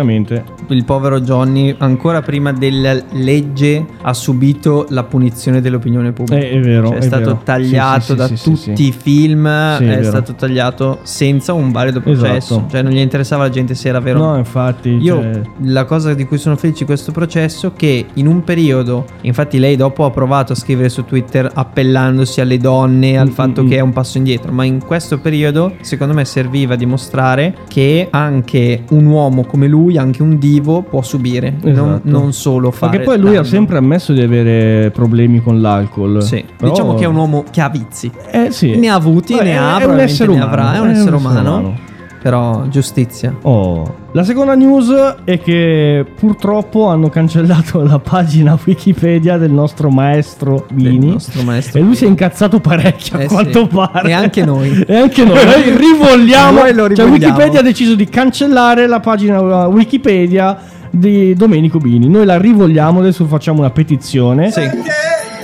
Il 0.69 0.83
povero 0.83 1.21
Johnny, 1.21 1.75
ancora 1.77 2.21
prima 2.23 2.51
della 2.51 2.99
legge, 3.11 3.85
ha 4.01 4.13
subito 4.13 4.87
la 4.89 5.03
punizione 5.03 5.61
dell'opinione 5.61 6.11
pubblica. 6.11 6.41
È- 6.43 6.49
è 6.53 6.59
vero, 6.59 6.87
Cioè, 6.87 6.95
è, 6.95 6.99
è 6.99 7.03
stato 7.03 7.23
vero. 7.23 7.41
tagliato 7.43 8.01
Sì, 8.01 8.07
sì, 8.07 8.15
da 8.15 8.27
tutti 8.29 8.83
i 8.87 8.91
film. 8.91 9.47
È 9.47 9.77
è, 9.99 10.03
stato 10.03 10.33
tagliato 10.33 10.99
senza 11.03 11.53
un 11.53 11.71
valido 11.71 12.01
processo. 12.01 12.55
Esatto. 12.55 12.69
Cioè, 12.71 12.81
non 12.81 12.93
gli 12.93 12.97
interessava 12.97 13.43
la 13.43 13.49
gente 13.49 13.75
se 13.75 13.89
era 13.89 13.99
vero. 13.99 14.17
No, 14.19 14.37
infatti. 14.37 14.89
Io 14.89 15.21
cioè, 15.21 15.41
la 15.65 15.85
cosa 15.85 16.15
di 16.15 16.25
cui 16.25 16.39
sono 16.39 16.55
felice 16.55 16.79
di 16.79 16.85
questo 16.85 17.11
processo 17.11 17.67
è 17.67 17.71
che 17.75 18.05
in 18.15 18.25
un 18.25 18.43
periodo, 18.43 19.05
infatti 19.21 19.59
lei 19.59 19.75
dopo 19.75 20.03
ha 20.03 20.09
provato 20.09 20.53
a 20.53 20.55
scrivere 20.55 20.89
su 20.89 21.05
Twitter 21.05 21.47
appellandosi 21.53 22.41
alle 22.41 22.57
donne 22.57 23.17
al 23.19 23.27
Mm, 23.27 23.31
fatto 23.31 23.63
mm, 23.63 23.67
che 23.67 23.75
mm. 23.75 23.77
è 23.77 23.81
un 23.81 23.91
passo 23.93 24.14
indietro, 24.17 24.51
ma 24.51 24.63
in 24.63 24.83
questo 24.83 25.19
periodo 25.19 25.73
secondo 25.81 26.13
me 26.13 26.25
serviva 26.25 26.73
a 26.73 26.77
dimostrare 26.77 27.55
che 27.67 28.07
anche 28.09 28.83
un 28.89 29.05
uomo 29.05 29.43
come 29.45 29.67
lui, 29.67 29.97
anche 29.97 30.21
un 30.21 30.37
divo 30.37 30.81
può 30.81 31.01
subire, 31.01 31.55
non, 31.61 31.71
Esatto. 31.71 31.99
non 32.03 32.33
solo 32.33 32.71
fare 32.71 32.91
Perché 32.97 33.05
poi 33.05 33.17
lui 33.19 33.29
ha 33.31 33.33
danno. 33.41 33.45
sempre 33.45 33.77
ammesso 33.77 34.13
di 34.13 34.21
avere 34.21 34.91
problemi 34.91 35.41
con 35.41 35.61
l'alcol. 35.61 36.21
Sì, 36.23 36.43
Però- 36.57 36.71
diciamo 36.71 36.93
che 36.95 37.03
è 37.03 37.07
un 37.07 37.15
uomo 37.15 37.43
che 37.51 37.61
ha 37.61 37.69
vizi. 37.69 38.11
Eh 38.31 38.51
sì. 38.51 38.75
Ne 38.77 38.87
ha 38.89 38.95
avuti, 38.95 39.35
È- 39.35 39.43
ne 39.43 39.57
ha, 39.57 39.79
è 39.79 39.85
un 39.85 39.99
essere 39.99 40.31
umano, 40.31 40.45
avrà, 40.45 40.73
è 40.75 40.79
un 40.79 40.89
essere 40.89 41.15
umano. 41.15 41.93
Però 42.25 42.63
giustizia. 42.69 43.35
Oh. 43.43 43.97
La 44.13 44.23
seconda 44.23 44.55
news 44.55 44.91
è 45.25 45.39
che 45.39 46.03
purtroppo 46.15 46.87
hanno 46.87 47.07
cancellato 47.09 47.83
la 47.83 47.99
pagina 47.99 48.57
Wikipedia 48.65 49.37
del 49.37 49.51
nostro 49.51 49.91
maestro 49.91 50.65
Del 50.73 50.89
Bini. 50.93 51.11
nostro 51.11 51.43
maestro 51.43 51.77
E 51.77 51.81
lui 51.81 51.89
Bini. 51.89 51.99
si 51.99 52.05
è 52.05 52.07
incazzato 52.07 52.59
parecchio, 52.59 53.19
Eh 53.19 53.25
a 53.25 53.27
quanto 53.27 53.67
sì. 53.69 53.75
pare. 53.75 54.09
E 54.09 54.13
anche 54.13 54.43
noi. 54.43 54.71
e 54.87 54.95
anche 54.95 55.23
noi. 55.23 55.35
Noi 55.45 55.77
rivogliamo. 55.77 56.61
Noi 56.61 56.73
lo 56.73 56.91
Cioè. 56.95 57.05
Wikipedia 57.05 57.59
ha 57.59 57.63
deciso 57.63 57.93
di 57.93 58.05
cancellare 58.09 58.87
la 58.87 58.99
pagina 58.99 59.67
uh, 59.67 59.71
Wikipedia 59.71 60.57
di 60.89 61.35
Domenico 61.35 61.77
Bini. 61.77 62.09
Noi 62.09 62.25
la 62.25 62.39
rivogliamo, 62.39 63.01
adesso 63.01 63.27
facciamo 63.27 63.59
una 63.59 63.69
petizione. 63.69 64.49
Sì. 64.49 64.61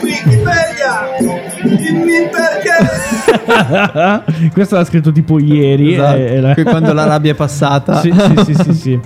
Wikipedia! 0.01 1.50
Dimmi 1.63 2.29
perché! 2.31 2.69
Questo 4.53 4.75
l'ha 4.75 4.85
scritto 4.85 5.11
tipo 5.11 5.39
ieri. 5.39 5.93
Esatto. 5.93 6.17
eh, 6.17 6.39
la- 6.41 6.53
Qui 6.53 6.63
quando 6.63 6.93
la 6.93 7.05
rabbia 7.05 7.31
è 7.31 7.35
passata. 7.35 7.99
sì, 7.99 8.11
sì, 8.13 8.43
sì, 8.45 8.53
sì, 8.63 8.73
sì. 8.73 8.99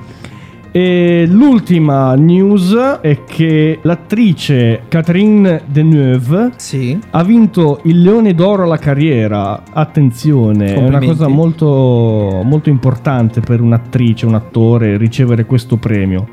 E 0.72 1.26
l'ultima 1.30 2.16
news 2.16 2.76
è 3.00 3.24
che 3.24 3.80
l'attrice 3.82 4.82
Catherine 4.90 5.62
Deneuve 5.68 6.52
Sì. 6.58 7.00
ha 7.12 7.24
vinto 7.24 7.80
il 7.84 8.02
Leone 8.02 8.34
d'Oro 8.34 8.64
alla 8.64 8.78
carriera. 8.78 9.62
Attenzione, 9.72 10.74
è 10.74 10.78
una 10.78 11.00
cosa 11.00 11.30
molto, 11.30 12.42
molto 12.44 12.68
importante 12.70 13.40
per 13.40 13.62
un'attrice, 13.62 14.26
un 14.26 14.36
attore 14.36 14.98
ricevere 14.98 15.46
questo 15.46 15.78
premio. 15.78 16.28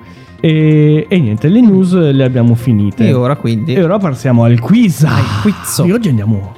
E, 0.44 1.06
e 1.08 1.20
niente, 1.20 1.46
le 1.46 1.60
news 1.60 1.94
le 1.94 2.24
abbiamo 2.24 2.56
finite. 2.56 3.06
E 3.06 3.12
ora 3.12 3.36
quindi. 3.36 3.74
E 3.74 3.82
ora 3.84 3.98
passiamo 3.98 4.42
al 4.42 4.58
quiz. 4.58 5.04
Al 5.04 5.22
quizzo. 5.40 5.84
E 5.84 5.92
oggi 5.92 6.08
andiamo. 6.08 6.52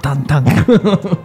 Tan, 0.00 0.24
tan, 0.24 0.44
tan. 0.44 0.44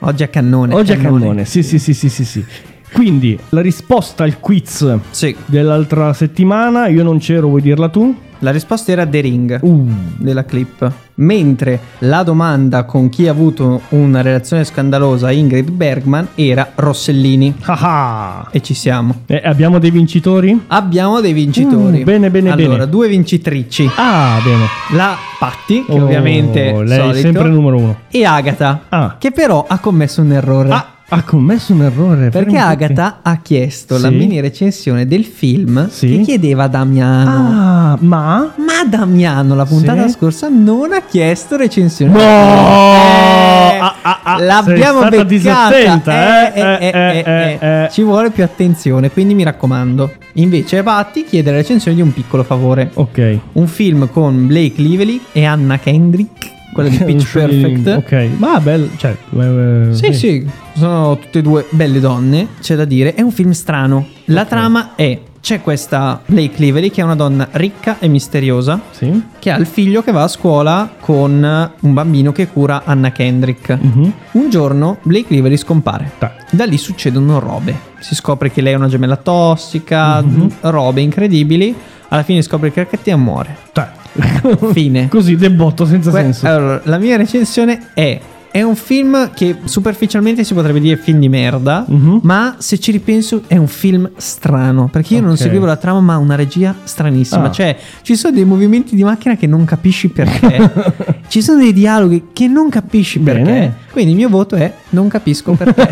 Oggi 0.00 0.22
a 0.22 0.28
cannone. 0.28 0.74
Oggi 0.74 0.92
a 0.92 0.96
cannone. 0.98 1.44
Sì, 1.46 1.62
sì, 1.62 1.78
sì, 1.78 1.94
sì, 1.94 2.08
sì, 2.10 2.24
sì. 2.24 2.44
Quindi 2.92 3.38
la 3.50 3.60
risposta 3.62 4.22
al 4.24 4.38
quiz 4.38 4.98
Sì. 5.10 5.34
dell'altra 5.46 6.12
settimana, 6.12 6.86
io 6.88 7.02
non 7.02 7.18
c'ero, 7.18 7.48
vuoi 7.48 7.62
dirla 7.62 7.88
tu? 7.88 8.14
La 8.44 8.50
risposta 8.50 8.92
era 8.92 9.06
The 9.06 9.20
Ring 9.20 9.58
Uh. 9.62 9.88
della 10.18 10.44
clip. 10.44 10.92
Mentre 11.16 11.80
la 12.00 12.22
domanda 12.24 12.84
con 12.84 13.08
chi 13.08 13.26
ha 13.26 13.30
avuto 13.30 13.80
una 13.90 14.20
relazione 14.20 14.64
scandalosa 14.64 15.30
Ingrid 15.30 15.70
Bergman 15.70 16.28
era 16.34 16.72
Rossellini. 16.74 17.54
Ah. 17.62 18.46
E 18.50 18.60
ci 18.60 18.74
siamo. 18.74 19.22
Eh, 19.26 19.40
abbiamo 19.42 19.78
dei 19.78 19.90
vincitori? 19.90 20.60
Abbiamo 20.66 21.20
dei 21.20 21.32
vincitori. 21.32 22.00
Mm, 22.00 22.04
bene, 22.04 22.30
bene, 22.30 22.50
allora, 22.50 22.72
bene. 22.80 22.88
due 22.90 23.08
vincitrici. 23.08 23.90
Ah, 23.96 24.38
bene. 24.44 24.66
La 24.94 25.16
Patti, 25.38 25.84
che 25.86 25.92
Oh, 25.92 26.02
ovviamente 26.04 26.82
lei 26.84 27.10
è 27.10 27.14
sempre 27.20 27.44
il 27.48 27.52
numero 27.54 27.76
uno. 27.78 27.96
e 28.10 28.24
Agatha, 28.24 28.82
Ah. 28.90 29.16
che 29.18 29.30
però 29.30 29.64
ha 29.66 29.78
commesso 29.78 30.20
un 30.20 30.32
errore. 30.32 30.70
Ah, 30.70 30.93
ha 31.08 31.22
commesso 31.22 31.72
un 31.72 31.82
errore. 31.82 32.30
Perché. 32.30 32.56
Agatha 32.56 33.18
ha 33.22 33.38
chiesto 33.42 33.98
la 33.98 34.08
Sì. 34.08 34.14
mini 34.14 34.40
recensione 34.40 35.06
del 35.06 35.24
film 35.24 35.88
Sì. 35.90 36.16
che 36.16 36.22
chiedeva 36.22 36.66
Damiano. 36.66 37.92
Ah, 37.92 37.96
ma 38.00 38.52
Ma 38.56 38.84
Damiano 38.88 39.54
la 39.54 39.64
puntata 39.64 40.06
Sì. 40.06 40.14
scorsa 40.14 40.48
non 40.48 40.92
ha 40.92 41.02
chiesto 41.02 41.56
recensione. 41.56 42.12
No! 42.12 42.18
Eh, 42.18 43.42
Ah, 43.76 43.94
ah, 44.02 44.20
ah, 44.22 44.38
L'abbiamo 44.42 45.00
beccata. 45.02 45.22
disattenta, 45.24 46.52
eh, 46.54 46.78
Eh, 47.24 47.58
eh. 47.60 47.88
Ci 47.90 48.02
vuole 48.02 48.30
più 48.30 48.42
attenzione, 48.42 49.10
quindi 49.10 49.34
mi 49.34 49.42
raccomando. 49.42 50.12
Invece 50.34 50.82
Patti 50.82 51.24
chiede 51.24 51.50
la 51.50 51.58
recensione 51.58 51.96
di 51.96 52.02
un 52.02 52.12
piccolo 52.12 52.44
favore. 52.44 52.90
Ok. 52.94 53.38
Un 53.52 53.66
film 53.66 54.08
con 54.10 54.46
Blake 54.46 54.80
Lively 54.80 55.20
e 55.32 55.44
Anna 55.44 55.78
Kendrick, 55.78 56.50
quella 56.72 56.88
di 56.88 56.98
Pitch 57.04 57.32
Perfect. 57.32 57.86
Ok. 57.88 58.28
Ma 58.38 58.60
bello, 58.60 58.88
cioè 58.96 59.16
eh, 59.38 59.88
eh, 59.90 59.94
Sì, 59.94 60.12
sì, 60.12 60.46
sono 60.74 61.18
tutte 61.18 61.38
e 61.40 61.42
due 61.42 61.66
belle 61.70 62.00
donne, 62.00 62.48
c'è 62.60 62.74
da 62.76 62.84
dire. 62.84 63.14
È 63.14 63.20
un 63.22 63.30
film 63.32 63.50
strano. 63.52 64.06
La 64.26 64.42
Ok. 64.42 64.48
trama 64.48 64.94
è: 64.94 65.20
c'è 65.40 65.60
questa 65.60 66.20
Blake 66.24 66.54
Lively 66.56 66.90
che 66.90 67.00
è 67.02 67.04
una 67.04 67.14
donna 67.14 67.46
ricca 67.52 67.98
e 67.98 68.08
misteriosa. 68.08 68.80
Sì. 68.90 69.22
Che 69.38 69.50
ha 69.50 69.56
il 69.56 69.66
figlio 69.66 70.02
che 70.02 70.10
va 70.10 70.22
a 70.22 70.28
scuola 70.28 70.90
con 71.00 71.70
un 71.80 71.92
bambino 71.92 72.32
che 72.32 72.48
cura 72.48 72.82
Anna 72.84 73.12
Kendrick. 73.12 73.78
Mhm. 73.80 74.12
Un 74.32 74.50
giorno 74.50 74.98
Blake 75.02 75.26
Lively 75.34 75.56
scompare. 75.58 76.12
Ta- 76.18 76.34
Da 76.50 76.64
lì 76.64 76.78
succedono 76.78 77.38
robe. 77.40 77.92
Si 78.00 78.14
scopre 78.14 78.50
che 78.50 78.60
lei 78.62 78.72
è 78.72 78.76
una 78.76 78.88
gemella 78.88 79.16
tossica, 79.16 80.20
Mhm. 80.22 80.50
robe 80.60 81.00
incredibili. 81.02 81.74
Alla 82.08 82.22
fine 82.22 82.42
scopre 82.42 82.70
che 82.70 82.80
Archettia 82.80 83.16
muore. 83.16 83.56
ta- 83.72 83.92
Fine. 84.72 85.08
Così 85.08 85.36
debotto 85.36 85.84
senza 85.86 86.10
Que- 86.10 86.20
senso. 86.20 86.46
allora, 86.46 86.80
la 86.84 86.98
mia 86.98 87.16
recensione 87.16 87.88
è: 87.94 88.20
è 88.50 88.62
un 88.62 88.76
film 88.76 89.32
che 89.34 89.56
superficialmente 89.64 90.44
si 90.44 90.54
potrebbe 90.54 90.78
dire 90.78 90.96
film 90.96 91.18
di 91.18 91.28
merda, 91.28 91.84
Mhm. 91.88 92.20
ma 92.22 92.54
se 92.58 92.78
ci 92.78 92.92
ripenso 92.92 93.42
è 93.48 93.56
un 93.56 93.66
film 93.66 94.08
strano. 94.16 94.88
Perché 94.88 95.14
io 95.14 95.20
non 95.22 95.32
Ok. 95.32 95.38
seguivo 95.38 95.66
la 95.66 95.76
trama, 95.76 96.00
ma 96.00 96.16
una 96.18 96.36
regia 96.36 96.72
stranissima. 96.84 97.44
Ah. 97.46 97.50
Cioè, 97.50 97.76
ci 98.02 98.14
sono 98.14 98.32
dei 98.34 98.44
movimenti 98.44 98.94
di 98.94 99.02
macchina 99.02 99.36
che 99.36 99.48
non 99.48 99.64
capisci 99.64 100.08
perché. 100.08 100.70
ci 101.26 101.42
sono 101.42 101.58
dei 101.60 101.72
dialoghi 101.72 102.26
che 102.32 102.46
non 102.46 102.68
capisci 102.68 103.18
perché. 103.18 103.42
Bene. 103.42 103.74
Quindi 103.90 104.12
il 104.12 104.16
mio 104.18 104.28
voto 104.28 104.54
è 104.54 104.72
non 104.94 105.08
capisco 105.08 105.52
perché. 105.58 105.86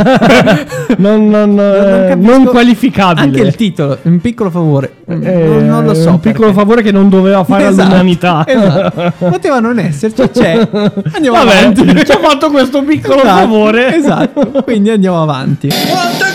non, 0.96 1.28
non, 1.28 1.58
eh, 1.58 2.06
capisco- 2.08 2.30
non 2.30 2.44
qualificabile. 2.46 3.20
Anche 3.26 3.40
il 3.42 3.54
titolo, 3.54 3.98
un 4.02 4.20
piccolo 4.20 4.50
favore. 4.50 4.94
Eh, 5.06 5.14
non, 5.14 5.66
non 5.66 5.84
lo 5.84 5.92
so. 5.94 6.08
Un 6.10 6.20
piccolo 6.20 6.46
perché. 6.46 6.60
favore 6.60 6.82
che 6.82 6.92
non 6.92 7.08
doveva 7.10 7.44
fare 7.44 7.66
Esatto, 7.66 7.88
all'umanità. 7.88 8.44
esatto. 8.46 9.12
Poteva 9.28 9.58
non 9.60 9.78
esserci, 9.78 10.30
c'è. 10.30 10.52
Andiamo 11.12 11.36
Vabbè, 11.36 11.56
avanti. 11.58 11.84
ci 12.06 12.12
ha 12.12 12.18
fatto 12.18 12.50
questo 12.50 12.82
piccolo 12.82 13.16
Esatto, 13.22 13.38
favore. 13.40 13.94
Esatto. 13.96 14.62
Quindi 14.64 14.90
andiamo 14.90 15.20
avanti. 15.22 15.68
Quanta 15.68 16.26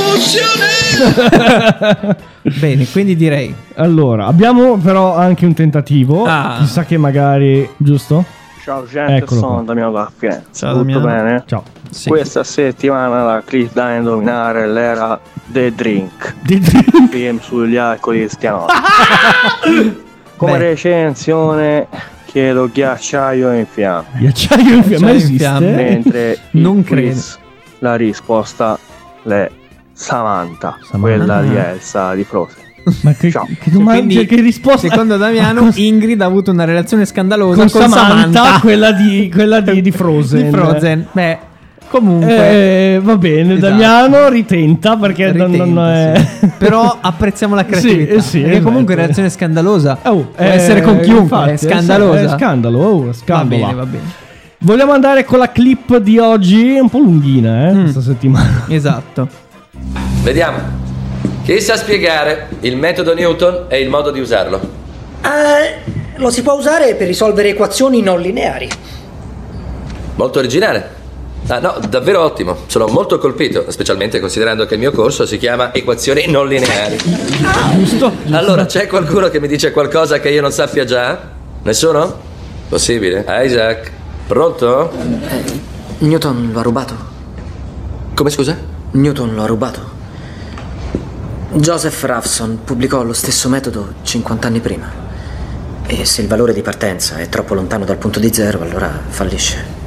confusione! 0.00 0.68
Bene, 2.58 2.86
quindi 2.90 3.16
direi. 3.16 3.54
Allora, 3.76 4.26
abbiamo 4.26 4.76
però 4.76 5.16
anche 5.16 5.46
un 5.46 5.54
tentativo. 5.54 6.24
Ah. 6.24 6.56
Chissà 6.58 6.84
che 6.84 6.96
magari. 6.96 7.68
Giusto? 7.76 8.24
Ciao 8.62 8.86
gente, 8.86 9.16
Eccolo 9.24 9.40
sono 9.40 9.54
qua. 9.54 9.62
Damiano 9.62 9.92
da 9.92 10.12
Firenze. 10.14 10.46
Ciao, 10.52 10.72
Tutto 10.82 10.98
Damiano. 10.98 11.22
bene? 11.24 11.42
Ciao. 11.46 11.62
Sì. 11.90 12.08
Questa 12.08 12.44
settimana 12.44 13.24
la 13.24 13.42
clip 13.44 13.72
da 13.72 13.94
indovinare 13.96 14.66
l'era 14.68 15.18
The 15.46 15.74
Drink, 15.74 16.34
Di- 16.42 16.60
film 17.10 17.40
sugli 17.40 17.76
alcoli 17.76 18.28
stanotti. 18.28 18.72
Come 20.36 20.52
Beh. 20.52 20.58
recensione 20.58 21.88
chiedo 22.26 22.68
ghiacciaio 22.72 23.52
in 23.52 23.66
fiamme, 23.66 24.06
Ghiacciaio 24.18 24.74
in 24.76 24.82
fiamme 24.84 24.88
Ghiacciaio 24.88 25.10
in 25.10 25.16
esiste? 25.16 25.36
fiamme. 25.38 25.72
mentre 25.72 26.30
il 26.52 26.60
Non 26.60 26.84
quiz, 26.84 27.38
la 27.80 27.96
risposta 27.96 28.78
è 29.24 29.50
Samantha, 29.92 30.78
Samantha. 30.80 30.98
quella 30.98 31.40
di 31.42 31.56
Elsa 31.56 32.14
di 32.14 32.24
Frozen. 32.24 32.62
Ma 33.02 33.12
che, 33.12 33.30
Ciao. 33.30 33.46
che 33.60 33.70
domanda, 33.70 33.92
Quindi, 33.98 34.14
cioè, 34.14 34.26
che 34.26 34.40
risposta? 34.40 34.88
Secondo 34.88 35.16
Damiano, 35.16 35.60
Con- 35.60 35.72
Ingrid 35.74 36.20
ha 36.20 36.24
avuto 36.26 36.50
una 36.50 36.64
relazione 36.64 37.04
scandalosa 37.04 37.60
con, 37.60 37.70
con, 37.70 37.88
Samantha, 37.90 38.58
quella 38.60 38.92
di, 38.92 39.30
quella 39.32 39.60
di, 39.60 39.80
di 39.82 39.90
Frosen. 39.90 40.44
Di 40.44 40.50
Frozen. 40.56 41.06
Beh, 41.12 41.38
comunque. 41.88 42.94
Eh, 42.94 43.00
va 43.02 43.16
bene, 43.16 43.54
Esatto. 43.54 43.68
Damiano 43.70 44.28
ritenta 44.28 44.96
perché 44.96 45.30
non- 45.32 45.50
ritenta, 45.50 45.64
non, 45.66 45.88
è... 45.88 46.26
sì. 46.40 46.50
Però 46.58 46.98
apprezziamo 47.00 47.54
la 47.54 47.64
creatività. 47.66 48.12
Sì, 48.12 48.16
eh 48.16 48.20
sì, 48.22 48.38
perché 48.38 48.52
esatto. 48.56 48.68
comunque 48.68 48.94
relazione 48.94 49.28
scandalosa. 49.30 49.98
Oh, 50.04 50.16
Può 50.34 50.44
essere 50.44 50.80
con 50.82 51.00
chiunque, 51.00 51.22
infatti, 51.22 51.50
è 51.50 51.56
scandalosa. 51.56 52.20
È 52.20 52.28
scandalo, 52.38 52.78
oh, 52.78 53.04
va 53.06 53.12
scandalo. 53.12 53.48
bene, 53.48 53.74
va 53.74 53.86
bene. 53.86 54.04
Vogliamo 54.62 54.92
andare 54.92 55.24
con 55.24 55.38
la 55.38 55.50
clip 55.52 55.96
di 55.98 56.18
oggi, 56.18 56.78
un 56.80 56.88
po' 56.90 56.98
lunghina, 56.98 57.68
eh, 57.68 57.72
Mm. 57.72 57.80
questa 57.82 58.00
settimana. 58.02 58.64
Esatto. 58.68 59.28
Vediamo. 60.22 60.79
Chi 61.44 61.60
sa 61.60 61.76
spiegare 61.76 62.48
il 62.60 62.76
metodo 62.76 63.14
Newton 63.14 63.66
e 63.68 63.80
il 63.80 63.88
modo 63.88 64.10
di 64.10 64.20
usarlo? 64.20 64.60
Eh, 65.22 65.98
lo 66.16 66.30
si 66.30 66.42
può 66.42 66.52
usare 66.54 66.94
per 66.94 67.06
risolvere 67.06 67.48
equazioni 67.48 68.02
non 68.02 68.20
lineari. 68.20 68.68
Molto 70.14 70.38
originale. 70.38 70.98
Ah, 71.46 71.58
no, 71.58 71.80
davvero 71.88 72.22
ottimo. 72.22 72.56
Sono 72.66 72.86
molto 72.86 73.18
colpito, 73.18 73.64
specialmente 73.70 74.20
considerando 74.20 74.66
che 74.66 74.74
il 74.74 74.80
mio 74.80 74.92
corso 74.92 75.26
si 75.26 75.38
chiama 75.38 75.72
Equazioni 75.74 76.26
non 76.28 76.46
lineari. 76.46 76.98
Giusto? 77.76 78.12
Allora, 78.30 78.66
c'è 78.66 78.86
qualcuno 78.86 79.28
che 79.30 79.40
mi 79.40 79.48
dice 79.48 79.72
qualcosa 79.72 80.20
che 80.20 80.28
io 80.28 80.42
non 80.42 80.52
sappia 80.52 80.84
già? 80.84 81.18
Nessuno? 81.62 82.18
Possibile? 82.68 83.24
Isaac? 83.28 83.90
Pronto? 84.28 84.92
Newton 85.98 86.50
lo 86.52 86.60
ha 86.60 86.62
rubato. 86.62 86.94
Come 88.14 88.30
scusa? 88.30 88.56
Newton 88.92 89.34
lo 89.34 89.42
ha 89.42 89.46
rubato. 89.46 89.98
Joseph 91.52 92.02
Rawson 92.04 92.60
pubblicò 92.64 93.02
lo 93.02 93.12
stesso 93.12 93.48
metodo 93.48 93.94
50 94.02 94.46
anni 94.46 94.60
prima. 94.60 95.08
E 95.86 96.04
se 96.04 96.22
il 96.22 96.28
valore 96.28 96.52
di 96.52 96.62
partenza 96.62 97.16
è 97.16 97.28
troppo 97.28 97.54
lontano 97.54 97.84
dal 97.84 97.96
punto 97.96 98.20
di 98.20 98.32
zero, 98.32 98.60
allora 98.62 98.88
fallisce. 99.08 99.78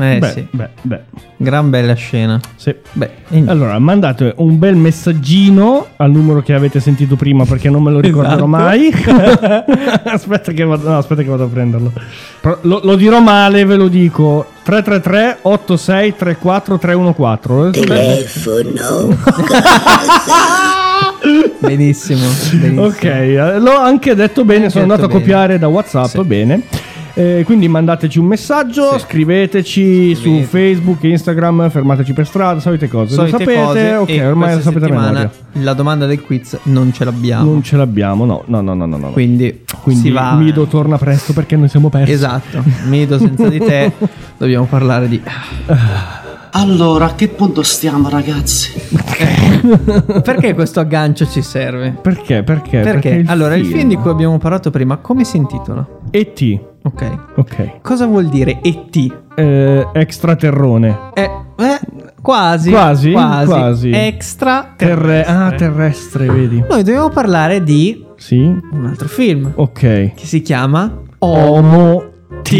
Eh 0.00 0.18
beh, 0.18 0.30
sì. 0.30 0.46
beh, 0.50 0.68
beh, 0.82 1.00
Gran 1.38 1.70
bella 1.70 1.94
scena. 1.94 2.38
sì. 2.56 2.72
Beh, 2.92 3.10
Allora, 3.46 3.78
mandate 3.78 4.34
un 4.36 4.58
bel 4.58 4.76
messaggino 4.76 5.86
al 5.96 6.10
numero 6.12 6.40
che 6.42 6.52
avete 6.52 6.78
sentito 6.78 7.16
prima 7.16 7.44
perché 7.44 7.68
non 7.70 7.82
me 7.82 7.90
lo 7.90 7.98
ricorderò 7.98 8.34
Esatto. 8.34 8.46
mai. 8.46 8.92
aspetta, 10.04 10.52
che 10.52 10.62
vado, 10.64 10.88
no, 10.88 10.98
aspetta 10.98 11.22
che 11.22 11.28
vado 11.28 11.44
a 11.44 11.48
prenderlo. 11.48 11.92
Lo, 12.62 12.80
lo 12.84 12.94
dirò 12.96 13.20
male, 13.20 13.64
ve 13.64 13.74
lo 13.76 13.88
dico. 13.88 14.46
333 14.68 15.38
86 15.40 16.14
34 16.16 16.78
314. 16.78 17.80
Telefono. 17.86 19.16
benissimo. 21.58 22.20
benissimo. 22.50 22.84
Ok, 22.84 23.02
eh, 23.04 23.58
l'ho 23.58 23.78
anche 23.78 24.14
detto 24.14 24.44
bene, 24.44 24.64
Anche 24.64 24.70
sono 24.72 24.82
andato 24.82 25.04
a 25.04 25.08
bene. 25.08 25.20
copiare 25.20 25.58
da 25.58 25.68
WhatsApp, 25.68 26.06
Sì. 26.08 26.20
bene. 26.22 26.60
Eh, 27.18 27.42
quindi 27.44 27.66
mandateci 27.66 28.20
un 28.20 28.26
messaggio, 28.26 28.92
Sì. 28.92 29.00
scriveteci 29.00 30.14
su 30.14 30.20
Scrivete. 30.20 30.44
Facebook, 30.46 31.02
Instagram, 31.02 31.68
fermateci 31.68 32.12
per 32.12 32.26
strada, 32.26 32.60
solite 32.60 32.86
cose. 32.86 33.14
Solite 33.14 33.32
lo 33.32 33.38
sapete? 33.38 33.60
cose, 33.60 33.94
ok, 33.96 34.08
e 34.10 34.26
ormai 34.26 34.54
lo 34.54 34.60
sapete 34.60 34.88
memoria. 34.88 35.30
La 35.54 35.72
domanda 35.72 36.06
del 36.06 36.22
quiz 36.22 36.56
non 36.64 36.92
ce 36.92 37.04
l'abbiamo. 37.04 37.50
Non 37.50 37.62
ce 37.64 37.76
l'abbiamo, 37.76 38.24
no, 38.24 38.44
no, 38.46 38.60
no, 38.60 38.74
no, 38.74 38.86
no. 38.86 38.96
no. 38.96 39.10
Quindi, 39.10 39.64
Quindi 39.82 40.02
si 40.02 40.10
va. 40.10 40.34
Mido 40.34 40.66
torna 40.66 40.96
presto 40.96 41.32
perché 41.32 41.56
noi 41.56 41.68
siamo 41.68 41.88
persi. 41.88 42.12
Esatto. 42.12 42.62
Mido 42.86 43.18
senza 43.18 43.48
di 43.48 43.58
te 43.58 43.90
dobbiamo 44.38 44.66
parlare 44.66 45.08
di 45.08 45.20
Allora, 46.52 47.06
a 47.06 47.14
che 47.16 47.26
punto 47.28 47.62
stiamo, 47.64 48.08
ragazzi? 48.08 48.70
Perché 50.22 50.54
questo 50.54 50.78
aggancio 50.80 51.26
ci 51.26 51.42
serve? 51.42 51.96
Perché? 52.00 52.42
Perché? 52.44 52.80
Perché? 52.80 53.08
il 53.08 53.28
allora, 53.28 53.56
il 53.56 53.66
film 53.66 53.88
di 53.88 53.96
cui 53.96 54.10
abbiamo 54.10 54.38
parlato 54.38 54.70
prima, 54.70 54.96
come 54.98 55.24
si 55.24 55.36
intitola? 55.36 55.84
E.T. 56.10 56.60
Ok. 56.88 57.18
Ok. 57.36 57.80
Cosa 57.82 58.06
vuol 58.06 58.28
dire 58.28 58.60
ET? 58.62 58.96
Eh, 59.36 59.86
extraterrone. 59.92 61.10
Eh, 61.14 61.30
eh, 61.58 61.80
quasi. 62.22 62.70
Quasi? 62.70 63.12
Quasi. 63.12 63.90
Extra 63.90 64.72
Terre- 64.76 65.24
ah, 65.24 65.52
terrestre, 65.52 66.26
vedi. 66.26 66.64
Noi 66.68 66.82
dobbiamo 66.82 67.10
parlare 67.10 67.62
di 67.62 68.04
Sì. 68.16 68.38
un 68.38 68.86
altro 68.86 69.06
film 69.08 69.52
Ok. 69.54 69.80
che 70.14 70.24
si 70.24 70.40
chiama. 70.40 70.90
Homo 71.18 72.04
T. 72.42 72.56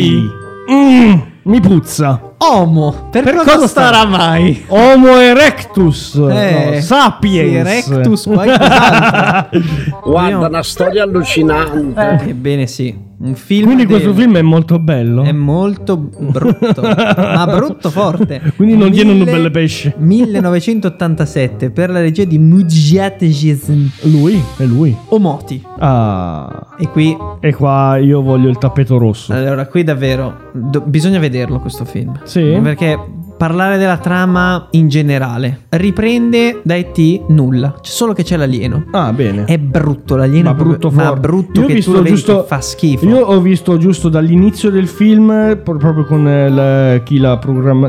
Mm, 0.70 1.18
mi 1.44 1.60
puzza. 1.60 2.27
Homo. 2.40 3.08
Per, 3.10 3.24
Per 3.24 3.34
cosa, 3.34 3.54
cosa 3.54 3.66
starà 3.66 4.04
mai? 4.06 4.64
Homo 4.68 5.16
erectus. 5.18 6.14
Eh, 6.30 6.70
no, 6.74 6.80
sapiens. 6.80 7.50
sì, 7.50 7.92
erectus. 7.92 8.26
Guarda, 10.04 10.46
una 10.46 10.62
storia 10.62 11.02
allucinante. 11.02 12.28
Ebbene 12.28 12.66
sì, 12.68 12.96
un 13.20 13.34
film 13.34 13.64
Quindi 13.64 13.86
del- 13.86 13.92
questo 13.92 14.14
film 14.14 14.36
è 14.36 14.42
molto 14.42 14.78
bello. 14.78 15.24
è 15.24 15.32
molto 15.32 15.96
brutto, 15.96 16.80
ma 16.82 17.44
brutto 17.46 17.90
forte. 17.90 18.40
Quindi 18.56 18.76
non 18.76 18.90
tiene 18.92 19.10
un 19.12 19.24
bel 19.24 19.50
pesce. 19.50 19.94
1987 19.96 21.70
per 21.70 21.90
la 21.90 22.00
regia 22.00 22.24
di 22.24 22.38
Mujat 22.38 23.24
Jason 23.24 23.90
Lui? 24.02 24.40
È 24.56 24.62
lui. 24.64 24.96
Omoti. 25.08 25.62
Ah. 25.80 26.66
E 26.78 26.88
qui, 26.88 27.16
E 27.40 27.52
qua 27.54 27.96
io 27.96 28.22
voglio 28.22 28.48
il 28.48 28.58
tappeto 28.58 28.96
rosso. 28.98 29.32
allora, 29.32 29.66
qui 29.66 29.82
davvero 29.82 30.50
do- 30.52 30.82
bisogna 30.82 31.18
vederlo 31.18 31.58
questo 31.58 31.84
film. 31.84 32.18
Sì? 32.28 32.58
Perché 32.62 32.98
parlare 33.38 33.78
della 33.78 33.98
trama 33.98 34.66
in 34.72 34.88
generale 34.88 35.66
riprende 35.68 36.60
da 36.64 36.74
E.T. 36.74 37.26
nulla, 37.28 37.74
c'è 37.80 37.90
solo 37.92 38.12
che 38.12 38.24
c'è 38.24 38.36
l'alieno. 38.36 38.84
Ah, 38.90 39.12
bene. 39.12 39.44
È 39.44 39.56
brutto 39.58 40.16
l'alieno, 40.16 40.48
ma 40.48 40.50
è 40.50 40.54
proprio- 40.58 40.76
brutto 40.78 40.90
ma 40.96 41.12
brutto 41.14 41.60
Io 41.60 41.66
che 41.68 41.80
tu 41.80 41.92
lo 41.92 41.98
vedi 42.02 42.16
giusto- 42.16 42.42
fa 42.48 42.60
schifo. 42.60 43.06
Io 43.06 43.18
ho 43.24 43.40
visto 43.40 43.76
giusto 43.78 44.08
dall'inizio 44.08 44.70
del 44.70 44.88
film, 44.88 45.56
pro- 45.62 45.76
proprio 45.76 46.04
con 46.04 46.26
eh, 46.26 46.48
la- 46.50 46.98
chi, 47.04 47.18
l'ha 47.18 47.38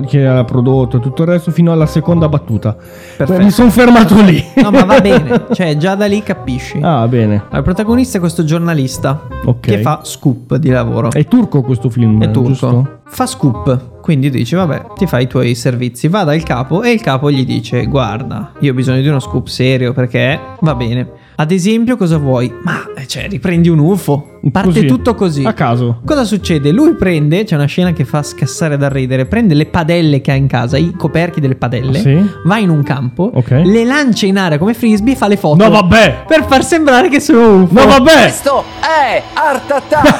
chi 0.05 0.19
l'ha 0.21 0.43
prodotto 0.43 0.97
e 0.97 0.99
tutto 0.99 1.23
il 1.23 1.29
resto, 1.29 1.49
fino 1.49 1.71
alla 1.71 1.87
seconda 1.87 2.29
battuta. 2.29 2.75
Perfetto. 3.17 3.41
Mi 3.43 3.49
sono 3.49 3.71
fermato 3.71 4.21
lì. 4.21 4.43
No, 4.61 4.69
ma 4.69 4.83
va 4.83 5.01
bene, 5.01 5.45
cioè 5.53 5.75
già 5.77 5.95
da 5.95 6.05
lì 6.05 6.21
capisci. 6.21 6.77
ah, 6.81 7.07
bene. 7.07 7.45
Il 7.51 7.63
protagonista 7.63 8.17
è 8.17 8.19
questo 8.19 8.43
giornalista 8.43 9.19
Ok. 9.45 9.59
che 9.61 9.81
fa 9.81 10.01
scoop 10.03 10.57
di 10.57 10.69
lavoro. 10.69 11.09
È 11.11 11.25
turco 11.25 11.63
questo 11.63 11.89
film, 11.89 12.21
È 12.21 12.29
turco. 12.29 12.47
giusto? 12.49 12.99
Fa 13.11 13.25
scoop, 13.25 13.88
quindi 14.09 14.31
dice 14.31 14.55
vabbè 14.55 14.85
ti 14.97 15.05
fai 15.05 15.25
i 15.25 15.27
tuoi 15.27 15.53
servizi, 15.53 16.07
va 16.07 16.23
dal 16.23 16.41
capo 16.41 16.81
e 16.81 16.89
il 16.89 16.99
capo 16.99 17.29
gli 17.29 17.45
dice 17.45 17.85
guarda 17.85 18.53
io 18.61 18.71
ho 18.71 18.73
bisogno 18.73 19.01
di 19.01 19.07
uno 19.07 19.19
scoop 19.19 19.45
serio 19.45 19.93
perché 19.93 20.39
va 20.61 20.73
bene. 20.73 21.07
Ad 21.35 21.51
esempio 21.51 21.95
cosa 21.95 22.17
vuoi? 22.17 22.51
Ma 22.63 22.83
eh, 22.97 23.05
cioè 23.07 23.29
riprendi 23.29 23.69
un 23.69 23.77
UFO, 23.79 24.39
parte 24.51 24.71
Così. 24.73 24.85
tutto 24.87 25.13
così. 25.15 25.45
A 25.45 25.53
caso. 25.53 26.01
Cosa 26.03 26.25
succede? 26.25 26.71
Lui 26.71 26.95
prende, 26.95 27.45
c'è 27.45 27.55
una 27.55 27.63
scena 27.65 27.93
che 27.93 28.03
fa 28.03 28.21
scassare 28.23 28.75
da 28.77 28.89
ridere, 28.89 29.25
prende 29.25 29.53
le 29.53 29.67
padelle 29.67 30.19
che 30.19 30.31
ha 30.31 30.35
in 30.35 30.47
casa, 30.47 30.75
i 30.77 30.91
coperchi 30.97 31.39
delle 31.39 31.55
padelle, 31.55 31.99
Sì. 31.99 32.29
va 32.43 32.57
in 32.57 32.69
un 32.69 32.83
campo, 32.83 33.31
Ok. 33.33 33.51
le 33.63 33.85
lancia 33.85 34.25
in 34.25 34.37
aria 34.37 34.57
come 34.57 34.73
frisbee 34.73 35.13
e 35.13 35.15
fa 35.15 35.27
le 35.29 35.37
foto. 35.37 35.63
No, 35.63 35.69
vabbè. 35.69 36.25
Per 36.27 36.45
far 36.45 36.61
sembrare 36.65 37.07
che 37.07 37.21
sono 37.21 37.61
UFO. 37.61 37.73
No, 37.73 37.85
vabbè. 37.85 38.11
Questo 38.23 38.63
è 38.81 39.21
Art 39.35 39.71
Attack! 39.71 40.17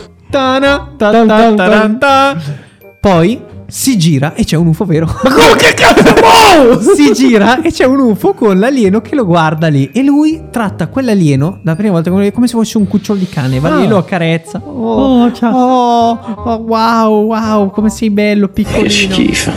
Ta- 0.31 0.59
ta- 0.59 1.11
tan- 1.11 1.27
ta- 1.27 1.37
tan. 1.37 1.57
Tana, 1.57 1.99
ta- 1.99 1.99
ta- 1.99 1.99
ta. 1.99 2.35
Poi 3.01 3.39
si 3.71 3.97
gira 3.97 4.33
e 4.33 4.43
c'è 4.43 4.57
un 4.57 4.67
UFO 4.67 4.83
vero. 4.85 5.05
Ma 5.05 5.31
come 5.31 5.55
che 5.57 5.73
cazzo? 5.73 6.81
si 6.93 7.13
gira 7.13 7.61
e 7.61 7.71
c'è 7.71 7.85
un 7.85 7.99
UFO 8.01 8.33
con 8.33 8.59
l'alieno 8.59 8.99
che 9.01 9.15
lo 9.15 9.25
guarda 9.25 9.67
lì. 9.67 9.89
E 9.93 10.03
lui 10.03 10.41
tratta 10.51 10.87
quell'alieno 10.87 11.59
la 11.63 11.75
prima 11.75 11.93
volta 11.93 12.09
come, 12.09 12.31
come 12.31 12.47
se 12.47 12.53
fosse 12.57 12.77
un 12.77 12.87
cucciolo 12.87 13.17
di 13.17 13.27
cane. 13.29 13.59
Va 13.59 13.77
lì, 13.77 13.85
Ah. 13.85 13.87
lo 13.89 13.97
accarezza. 13.97 14.61
Oh, 14.63 15.23
Oh, 15.23 15.31
ciao. 15.31 15.55
oh, 15.55 16.19
oh, 16.43 16.55
wow, 16.57 17.25
wow, 17.27 17.71
come 17.71 17.89
sei 17.89 18.09
bello, 18.09 18.49
piccolino. 18.49 18.89
schifo. 18.89 19.51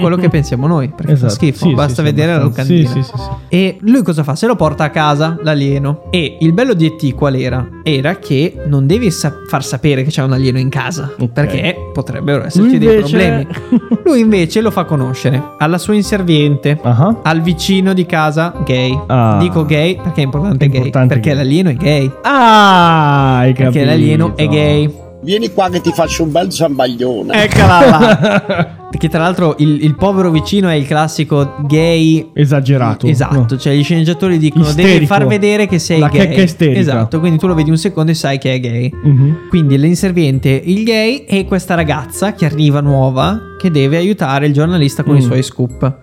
quello 0.00 0.16
che 0.16 0.28
pensiamo 0.28 0.66
noi, 0.66 0.88
perché 0.88 1.12
fa 1.16 1.26
Esatto. 1.26 1.32
schifo. 1.34 1.66
Sì, 1.68 1.74
Basta 1.74 1.94
sì, 1.96 2.02
vedere 2.02 2.32
la 2.32 2.42
locandina. 2.42 2.90
Sì. 2.90 3.02
E 3.48 3.76
lui 3.82 4.02
cosa 4.02 4.24
fa? 4.24 4.34
Se 4.34 4.46
lo 4.46 4.56
porta 4.56 4.84
a 4.84 4.90
casa 4.90 5.38
l'alieno. 5.42 6.08
E 6.10 6.38
il 6.40 6.52
bello 6.52 6.74
di 6.74 6.86
ET 6.86 7.14
qual 7.14 7.34
era? 7.36 7.66
Era 7.84 8.16
che 8.18 8.56
non 8.66 8.86
devi 8.86 9.10
sa- 9.10 9.32
far 9.48 9.64
sapere 9.64 10.02
che 10.02 10.10
c'è 10.10 10.22
un 10.22 10.32
alieno 10.32 10.58
in 10.58 10.68
casa. 10.68 11.14
Perché 11.32 11.76
potrebbero 11.92 12.44
esserci 12.44 12.68
Lui 12.70 12.78
dei 12.78 12.88
invece- 12.96 13.16
problemi. 13.30 14.00
Lui 14.04 14.20
invece 14.20 14.60
lo 14.60 14.70
fa 14.70 14.84
conoscere 14.84 15.42
alla 15.58 15.78
sua 15.78 15.94
inserviente, 15.94 16.78
al 16.82 17.40
vicino 17.40 17.92
di 17.92 18.06
casa 18.06 18.52
gay. 18.64 18.98
Ah. 19.06 19.36
Dico 19.40 19.64
gay 19.64 19.96
perché 19.96 20.20
è 20.20 20.24
importante, 20.24 20.64
È 20.64 20.68
gay. 20.68 20.76
importante 20.78 21.14
perché 21.14 21.30
gay. 21.30 21.38
l'alieno 21.38 21.68
è 21.70 21.74
gay. 21.74 22.10
Ah, 22.22 23.38
hai 23.38 23.52
Perché 23.52 23.64
capito. 23.64 23.84
l'alieno 23.84 24.36
è 24.36 24.46
gay. 24.48 25.06
Vieni 25.20 25.52
qua 25.52 25.68
che 25.68 25.80
ti 25.80 25.90
faccio 25.92 26.22
un 26.22 26.30
bel 26.30 26.52
zambaglione. 26.52 27.42
Eccola 27.44 27.86
là. 27.88 28.76
Perché 28.88 29.08
tra 29.08 29.18
l'altro 29.20 29.56
il, 29.58 29.82
il 29.84 29.94
povero 29.96 30.30
vicino 30.30 30.68
è 30.68 30.74
il 30.74 30.86
classico 30.86 31.56
gay 31.66 32.30
Esagerato. 32.32 33.06
Esatto, 33.06 33.58
cioè 33.58 33.74
gli 33.74 33.82
sceneggiatori 33.82 34.38
dicono 34.38 34.64
devi 34.64 34.82
Isterico. 34.82 35.06
far 35.12 35.26
vedere 35.26 35.66
che 35.66 35.78
sei 35.78 35.98
La 35.98 36.08
gay. 36.08 36.20
checca 36.28 36.42
isterica. 36.42 36.78
Esatto, 36.78 37.18
quindi 37.20 37.38
tu 37.38 37.46
lo 37.46 37.54
vedi 37.54 37.68
un 37.68 37.76
secondo 37.76 38.12
e 38.12 38.14
sai 38.14 38.38
che 38.38 38.54
è 38.54 38.60
gay. 38.60 38.90
Mhm. 38.92 39.48
Quindi 39.50 39.76
l'inserviente, 39.76 40.48
il 40.48 40.84
gay 40.84 41.24
e 41.28 41.44
questa 41.44 41.74
ragazza 41.74 42.32
che 42.32 42.46
arriva 42.46 42.80
nuova 42.80 43.38
che 43.60 43.70
deve 43.70 43.96
aiutare 43.98 44.46
il 44.46 44.52
giornalista 44.54 45.02
con 45.02 45.16
i 45.16 45.18
Mm. 45.18 45.26
suoi 45.26 45.42
scoop. 45.42 45.96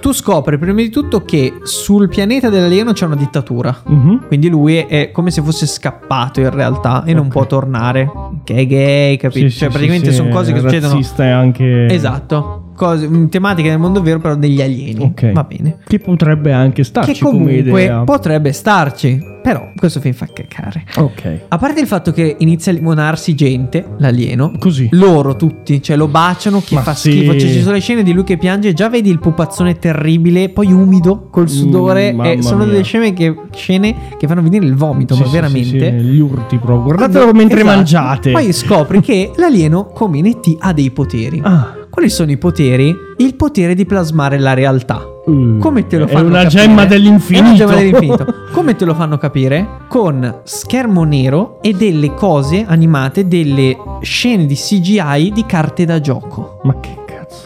Tu 0.00 0.12
scopri 0.12 0.56
prima 0.58 0.80
di 0.80 0.88
tutto 0.88 1.24
che 1.24 1.58
sul 1.62 2.08
pianeta 2.08 2.48
dell'alieno 2.48 2.92
c'è 2.92 3.04
una 3.04 3.16
dittatura. 3.16 3.76
Mhm. 3.86 4.26
Quindi 4.28 4.48
lui 4.48 4.78
è 4.78 5.10
come 5.12 5.30
se 5.30 5.42
fosse 5.42 5.66
scappato 5.66 6.40
in 6.40 6.50
realtà 6.50 7.04
e 7.04 7.12
non 7.12 7.28
può 7.28 7.46
tornare. 7.46 8.10
Che 8.42 8.54
è 8.54 8.66
gay, 8.66 9.16
capito? 9.16 9.48
Sì, 9.48 9.58
cioè, 9.58 9.68
sì, 9.68 9.74
praticamente 9.74 10.10
sì, 10.10 10.16
sono 10.16 10.30
cose 10.30 10.52
che 10.52 10.60
succedono. 10.60 10.94
Razzista 10.94 11.24
e 11.24 11.30
anche. 11.30 11.86
Esatto. 11.86 12.59
Cose, 12.80 13.06
mm, 13.06 13.26
tematiche 13.26 13.68
nel 13.68 13.78
mondo 13.78 14.00
vero, 14.00 14.20
però 14.20 14.34
degli 14.36 14.62
alieni. 14.62 15.04
Ok. 15.04 15.32
Va 15.32 15.44
bene. 15.44 15.80
Che 15.86 15.98
potrebbe 15.98 16.50
anche 16.50 16.82
starci 16.82 17.12
che 17.12 17.18
comunque 17.20 18.02
potrebbe 18.06 18.52
starci. 18.52 19.20
Però 19.42 19.70
questo 19.76 20.00
film 20.00 20.14
fa 20.14 20.26
cacare. 20.32 20.84
Ok. 20.96 21.40
A 21.48 21.58
parte 21.58 21.80
il 21.80 21.86
fatto 21.86 22.10
che 22.10 22.36
inizia 22.38 22.72
a 22.72 22.74
limonarsi 22.74 23.34
gente, 23.34 23.84
l'alieno. 23.98 24.52
Così. 24.58 24.88
Loro 24.92 25.36
tutti, 25.36 25.82
cioè 25.82 25.96
lo 25.96 26.08
baciano 26.08 26.62
che 26.64 26.74
Ma 26.76 26.80
fa 26.80 26.94
sì. 26.94 27.10
schifo. 27.10 27.32
Cioè 27.32 27.50
ci 27.50 27.60
sono 27.60 27.72
le 27.74 27.80
scene 27.80 28.02
di 28.02 28.14
lui 28.14 28.24
che 28.24 28.38
piange, 28.38 28.72
già 28.72 28.88
vedi 28.88 29.10
il 29.10 29.18
pupazzone 29.18 29.74
terribile, 29.78 30.48
poi 30.48 30.72
umido, 30.72 31.28
col 31.30 31.50
sudore. 31.50 32.12
Mm, 32.12 32.16
mamma 32.16 32.30
e 32.30 32.40
sono 32.42 32.64
mia. 32.64 32.66
delle 32.72 32.82
scene 32.82 33.12
che, 33.12 33.34
scene 33.52 33.94
che 34.18 34.26
fanno 34.26 34.40
venire 34.40 34.64
il 34.64 34.74
vomito, 34.74 35.12
Sì, 35.14 35.20
ma 35.20 35.26
sì, 35.26 35.32
veramente. 35.34 35.98
sì, 36.00 36.04
gli 36.06 36.18
urti 36.18 36.56
proprio. 36.56 36.94
Guardatelo 36.94 37.32
mentre 37.34 37.60
Esatto. 37.60 37.76
mangiate. 37.76 38.30
Poi 38.30 38.52
scopri 38.54 39.00
che 39.02 39.32
l'alieno, 39.36 39.84
come 39.86 40.16
in 40.16 40.26
ET, 40.26 40.56
ha 40.60 40.72
dei 40.72 40.90
poteri. 40.90 41.40
Ah. 41.44 41.74
Quali 41.90 42.08
sono 42.08 42.30
i 42.30 42.38
poteri? 42.38 42.94
Il 43.18 43.34
potere 43.34 43.74
di 43.74 43.84
plasmare 43.84 44.38
la 44.38 44.54
realtà. 44.54 45.04
Come 45.24 45.86
te 45.86 45.98
lo 45.98 46.06
È 46.06 46.08
fanno 46.08 46.28
una 46.28 46.42
capire? 46.44 46.62
gemma 46.62 46.84
dell'infinito. 46.86 47.44
È 47.44 47.48
una 47.48 47.56
gemma 47.56 47.74
dell'infinito. 47.74 48.26
Come 48.52 48.76
te 48.76 48.84
lo 48.84 48.94
fanno 48.94 49.18
capire? 49.18 49.66
Con 49.88 50.40
schermo 50.44 51.04
nero 51.04 51.58
e 51.60 51.72
delle 51.74 52.14
cose 52.14 52.64
animate, 52.66 53.26
delle 53.28 53.76
scene 54.02 54.46
di 54.46 54.54
CGI 54.54 55.30
di 55.32 55.44
carte 55.46 55.84
da 55.84 56.00
gioco. 56.00 56.60
Ma 56.62 56.78
che? 56.80 56.98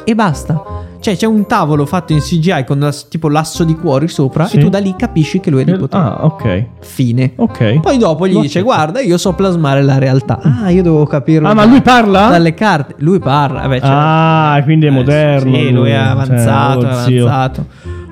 E 0.05 0.15
basta. 0.15 0.63
Cioè 1.01 1.17
c'è 1.17 1.27
un 1.27 1.45
tavolo 1.47 1.85
fatto 1.85 2.13
in 2.15 2.21
CGI 2.21 2.65
con 2.67 2.91
tipo 3.11 3.29
l'asso 3.29 3.63
di 3.65 3.75
cuori 3.77 4.09
sopra 4.09 4.47
Sì. 4.47 4.57
e 4.57 4.61
tu 4.61 4.69
da 4.71 4.79
lì 4.79 4.95
capisci 4.97 5.39
che 5.39 5.51
lui 5.51 5.63
dei 5.65 5.77
poteri. 5.77 6.03
Ah, 6.03 6.25
ok. 6.25 6.65
Fine. 6.81 7.33
Ok. 7.37 7.81
Poi 7.81 7.99
dopo 7.99 8.27
gli 8.27 8.39
dice. 8.41 8.63
Guarda, 8.63 9.01
io 9.01 9.19
so 9.19 9.35
plasmare 9.35 9.83
la 9.83 9.99
realtà. 9.99 10.41
Ah, 10.43 10.71
io 10.71 10.83
devo 10.83 11.05
capirlo. 11.05 11.47
Ah, 11.49 11.53
ma 11.55 11.67
lui 11.67 11.83
parla? 11.83 12.29
Dalle 12.29 12.55
carte. 12.55 12.95
Lui 12.99 13.19
parla. 13.19 13.61
Vabbè, 13.61 13.81
cioè- 13.81 13.91
Ah, 13.93 14.61
quindi 14.65 14.87
è 14.87 14.91
moderno. 14.91 15.55
sì, 15.55 15.71
lui 15.71 15.91
è 15.91 15.95
avanzato, 15.95 16.81
Cioè, 16.81 16.91
è 16.91 16.95
oh, 16.95 17.03
zio. 17.05 17.27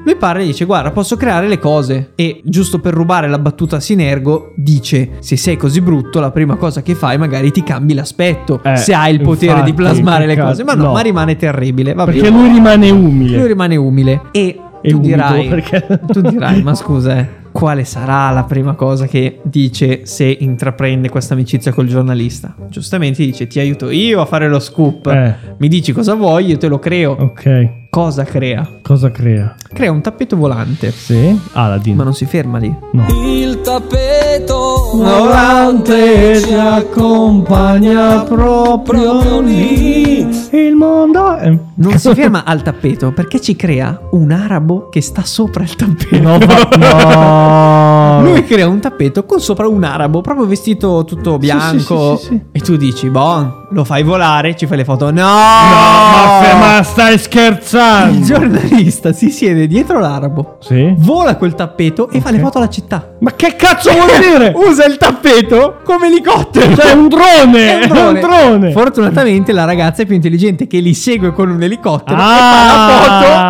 Lui 0.05 0.17
parla 0.17 0.43
e 0.43 0.47
dice: 0.47 0.65
Guarda, 0.65 0.91
posso 0.91 1.17
creare 1.17 1.47
le 1.49 1.59
cose. 1.59 2.13
E 2.17 2.41
giusto 2.45 2.81
per 2.81 2.93
rubare 2.93 3.29
la 3.29 3.39
battuta 3.39 3.77
a 3.77 3.81
Sinergo, 3.81 4.53
dice: 4.57 5.11
Se 5.21 5.37
sei 5.37 5.57
così 5.57 5.81
brutto, 5.81 6.19
la 6.21 6.31
prima 6.33 6.57
cosa 6.57 6.83
che 6.83 6.95
fai, 6.95 7.19
magari 7.19 7.51
ti 7.53 7.63
cambi 7.63 7.95
l'aspetto. 7.95 8.61
Eh, 8.65 8.77
se 8.77 8.95
hai 8.95 9.15
il 9.15 9.21
potere 9.21 9.53
infatti, 9.53 9.71
di 9.71 9.77
plasmare 9.77 10.27
le 10.27 10.37
cose. 10.37 10.65
Ma 10.65 10.75
no, 10.75 10.85
no. 10.87 10.93
ma 10.93 11.01
rimane 11.01 11.37
terribile. 11.37 11.95
Vabbè. 11.95 12.13
Perché 12.13 12.31
lui 12.31 12.49
rimane 12.53 12.91
umile. 12.91 13.37
Lui 13.39 13.47
rimane 13.47 13.77
umile. 13.77 14.23
E 14.33 14.59
E 14.81 14.91
tu 14.91 14.99
dirai: 14.99 15.47
perché- 15.49 16.01
Tu 16.11 16.21
dirai, 16.21 16.63
ma 16.63 16.75
scusa, 16.75 17.19
eh, 17.19 17.29
quale 17.53 17.85
sarà 17.85 18.31
la 18.31 18.43
prima 18.43 18.75
cosa 18.75 19.07
che 19.07 19.39
dice 19.45 20.05
se 20.05 20.25
intraprende 20.41 21.09
questa 21.11 21.35
amicizia 21.35 21.73
col 21.73 21.87
giornalista? 21.87 22.57
Giustamente 22.69 23.25
dice: 23.25 23.47
Ti 23.47 23.61
aiuto 23.61 23.89
io 23.91 24.21
a 24.21 24.25
fare 24.27 24.49
lo 24.49 24.59
scoop. 24.59 25.07
Eh. 25.07 25.35
Mi 25.59 25.69
dici 25.69 25.93
cosa 25.93 26.15
vuoi, 26.15 26.47
io 26.47 26.59
te 26.59 26.67
lo 26.67 26.81
creo. 26.81 27.13
Ok. 27.13 27.81
Cosa 27.95 28.25
crea? 28.25 28.79
Cosa 28.81 29.11
crea? 29.11 29.55
Crea 29.71 29.93
un 29.93 30.01
tappeto 30.01 30.35
volante. 30.35 30.91
Sì. 30.91 31.39
Aladdin. 31.53 31.95
Ma 31.95 32.05
non 32.05 32.15
si 32.15 32.25
ferma 32.25 32.57
lì. 32.57 32.75
No. 32.93 33.05
Il 33.23 33.61
tappeto 33.61 34.93
Volante 34.95 36.41
ci 36.41 36.55
accompagna 36.55 38.23
proprio 38.23 39.43
lì. 39.43 40.21
Il 40.53 40.75
mondo 40.75 41.37
è... 41.37 41.55
Non 41.75 41.99
si 41.99 42.15
ferma 42.17 42.45
al 42.45 42.63
tappeto 42.63 43.13
perché 43.13 43.43
ci 43.43 43.57
crea 43.57 44.01
un 44.13 44.31
arabo 44.31 44.89
che 44.89 45.03
sta 45.03 45.23
sopra 45.25 45.63
il 45.63 45.77
tappeto. 45.77 46.19
No, 46.19 46.39
no. 46.79 48.23
Lui 48.25 48.43
crea 48.47 48.69
un 48.69 48.81
tappeto 48.81 49.27
con 49.27 49.39
sopra 49.39 49.69
un 49.69 49.85
arabo, 49.85 50.23
proprio 50.23 50.47
vestito 50.47 51.05
tutto 51.05 51.37
bianco. 51.37 52.17
sì, 52.17 52.23
sì, 52.23 52.29
sì. 52.29 52.41
E 52.53 52.61
tu 52.61 52.77
dici, 52.77 53.11
boh, 53.11 53.62
lo 53.73 53.85
fai 53.85 54.03
volare, 54.03 54.55
ci 54.57 54.67
fai 54.67 54.77
le 54.79 54.85
foto. 54.85 55.11
No! 55.11 55.21
No, 55.23 56.41
ma, 56.41 56.77
ma 56.77 56.83
stai 56.83 57.15
Il 57.15 57.21
scherzando? 57.21 58.25
giornalista 58.25 59.13
si 59.13 59.31
siede 59.31 59.67
dietro 59.67 59.99
l'arabo, 59.99 60.57
Sì. 60.61 60.95
vola 60.99 61.37
quel 61.37 61.55
tappeto 61.55 62.09
e 62.11 62.21
fa 62.21 62.31
le 62.31 62.39
foto 62.39 62.59
alla 62.59 62.69
città. 62.69 63.15
Ma 63.21 63.33
che 63.35 63.55
cazzo 63.57 63.91
vuol 63.93 64.07
dire? 64.21 64.53
Usa 64.55 64.85
il 64.85 64.97
tappeto 64.97 65.79
come 65.85 66.07
elicottero. 66.09 66.75
Cioè, 66.75 66.91
è 66.91 66.93
un 66.95 67.09
drone! 67.09 67.81
È 67.81 67.91
un 67.91 68.21
drone. 68.21 68.71
Fortunatamente 68.73 69.53
la 69.53 69.65
ragazza 69.65 70.03
è 70.03 70.07
più 70.07 70.15
intelligente 70.15 70.67
che 70.67 70.79
li 70.81 70.95
segue 70.95 71.33
con 71.33 71.51
un 71.51 71.63
elicottero 71.63 72.19
e 72.19 72.23
fa 72.23 72.27
la 72.27 72.71
Ah. 72.73 72.89